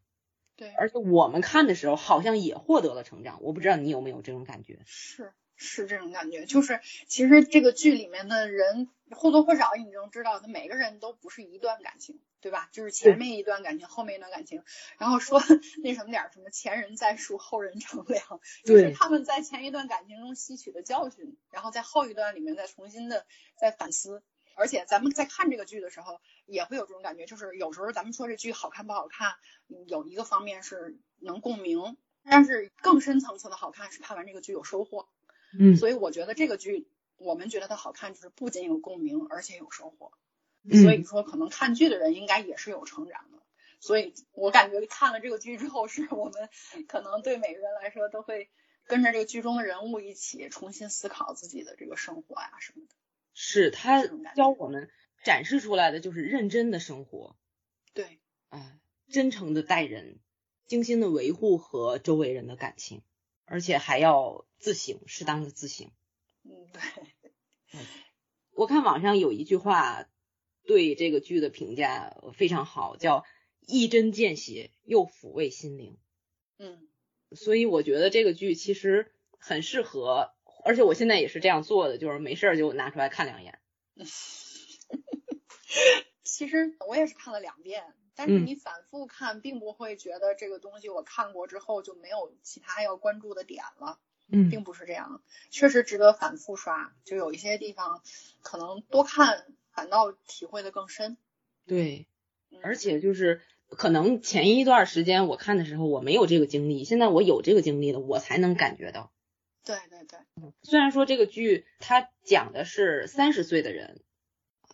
[0.55, 3.39] 对，而且我们看的时候好像也获得了成长。
[3.43, 4.79] 我不知道你有没有这种感觉？
[4.85, 12.69] 是是这种感觉，就是其实这个剧里面的人或多或少你能知道，他每个人都不是一段感情，对吧？
[12.71, 14.63] 就是前面一段感情，后面一段感情，
[14.97, 15.39] 然后说
[15.83, 18.23] 那什么点儿什么前人栽树，后人乘凉，
[18.63, 23.25] 就是他们在前一段感情中吸取的教训，然后在后一段里面再重新的
[23.59, 24.23] 再反思。
[24.55, 29.35] 而且咱们在看这个剧的时候，也会有这种感觉，就是有时候咱们说这剧好看不好看，
[29.87, 31.95] 有一个方面是能共鸣，
[32.25, 35.07] 但是更深层次的好看是看完这个剧有收获。
[35.57, 36.87] 嗯，所以我觉得这个剧
[37.17, 40.11] 我们觉得它好看，就是不仅有共鸣，而且有收获。
[40.63, 43.39] 嗯，所以说可能看剧的人应该也是有成长的。
[43.79, 46.49] 所以我感觉看了这个剧之后，是我们
[46.87, 48.49] 可能对每个人来说都会
[48.85, 52.93] 跟着这个剧中的人物一起重新思考自己的这个生活呀什么的。
[53.33, 54.89] 是他教我们
[55.23, 57.37] 展示出来的就是认真的生活，
[57.93, 58.19] 对，
[58.49, 58.79] 啊，
[59.09, 60.19] 真诚的待人，
[60.65, 63.01] 精心的维护和周围人的感情，
[63.49, 65.91] 而且还要自省，适当的自省。
[66.43, 66.81] 嗯，对。
[68.51, 70.07] 我看网上有一句话
[70.63, 73.25] 对这个剧的评价非常好，叫
[73.59, 75.97] 一针见血又抚慰心灵。
[76.57, 76.87] 嗯，
[77.31, 80.31] 所以我觉得这个剧其实很适合。
[80.65, 83.59] 而且我现在也是这样做的，就是没事儿就拿出来看两眼。
[86.23, 87.83] 其实我也是看了两遍，
[88.19, 93.97] 但是你反复看，并不会觉得这个东西我看过之后就没有其他要关注的点了。
[94.29, 96.93] 嗯，并不是这样，确实值得反复刷。
[97.05, 98.03] 就有一些地方
[98.41, 101.15] 可能多看反倒体会的更深。
[101.65, 102.07] 对，
[102.61, 103.39] 而且就是
[103.69, 109.13] 可能前一段时间我看的时候我没有这个经历，现在我有这个经历了，我才能感觉到。
[109.63, 110.19] 对对对，
[110.61, 114.01] 虽然说这个剧它讲的是三十岁的人，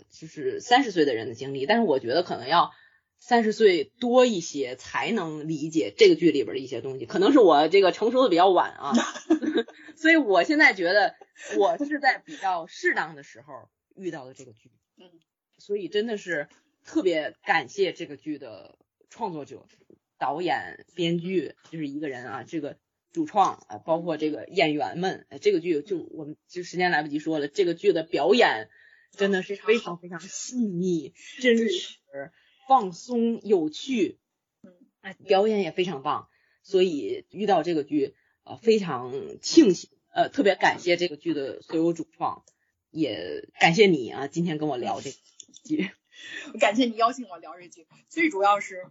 [0.09, 2.71] 就是三十岁的人的经历，但是我觉得可能要
[3.19, 7.05] 三十岁多一些才能理解这个剧里边的一些东西。
[7.05, 8.93] 可能是我这个成熟的比较晚啊，
[9.97, 11.15] 所以我现在觉得
[11.57, 14.71] 我是在比较适当的时候遇到的这个剧。
[14.97, 15.09] 嗯，
[15.57, 16.49] 所以真的是
[16.83, 18.77] 特别感谢这个剧的
[19.09, 19.65] 创作者、
[20.17, 22.77] 导演、编剧，就是一个人啊，这个。
[23.13, 28.67] 主创啊，包括这个演员们，这个剧就我们就时间来不及说了，这个剧的表演
[29.11, 31.97] 真的是非常非常细腻、真实、
[32.67, 34.19] 放松、有趣，
[34.63, 36.29] 嗯，哎，表演也非常棒，
[36.63, 42.43] 所以遇到这个剧呃非常庆幸，呃特别感谢这个剧的所有主创，
[42.91, 45.17] 也感谢你啊，今天跟我聊这个
[45.63, 45.91] 剧，
[46.59, 48.85] 感谢你邀请我聊这剧，最主要是，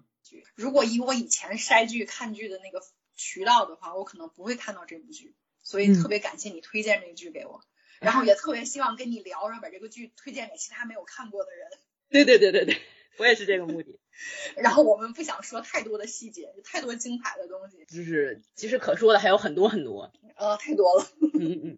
[0.55, 2.83] 如果以我以前筛剧看剧的那个。
[3.16, 7.61] 渠道的话，我可能不会看到这部剧，所以特别感谢你推荐这个剧给我，
[8.01, 11.68] 然后也特别希望跟你聊，然后把这个剧推荐给其他没有看过的人。
[12.11, 12.83] 对对对对对，
[13.18, 14.00] 我也是这个目的。
[14.58, 20.12] 然后我们不想说太多的细节，太多精彩的东西，就是其实可说的还有很多很多。
[20.36, 21.08] 呃，太多了。
[21.20, 21.78] 嗯嗯嗯，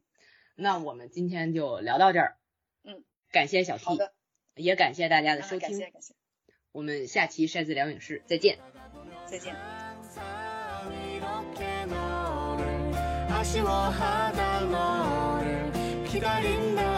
[0.55, 2.37] 那我们今天就聊到这儿。
[2.83, 4.13] 嗯，感谢小 T，好的，
[4.55, 5.59] 也感谢大家的收听。
[5.59, 6.13] 感谢感谢。
[6.71, 8.59] 我们下期筛子聊影视再见。
[9.25, 9.55] 再见。
[13.43, 15.73] 足を肌乗る
[16.05, 16.94] 左んだ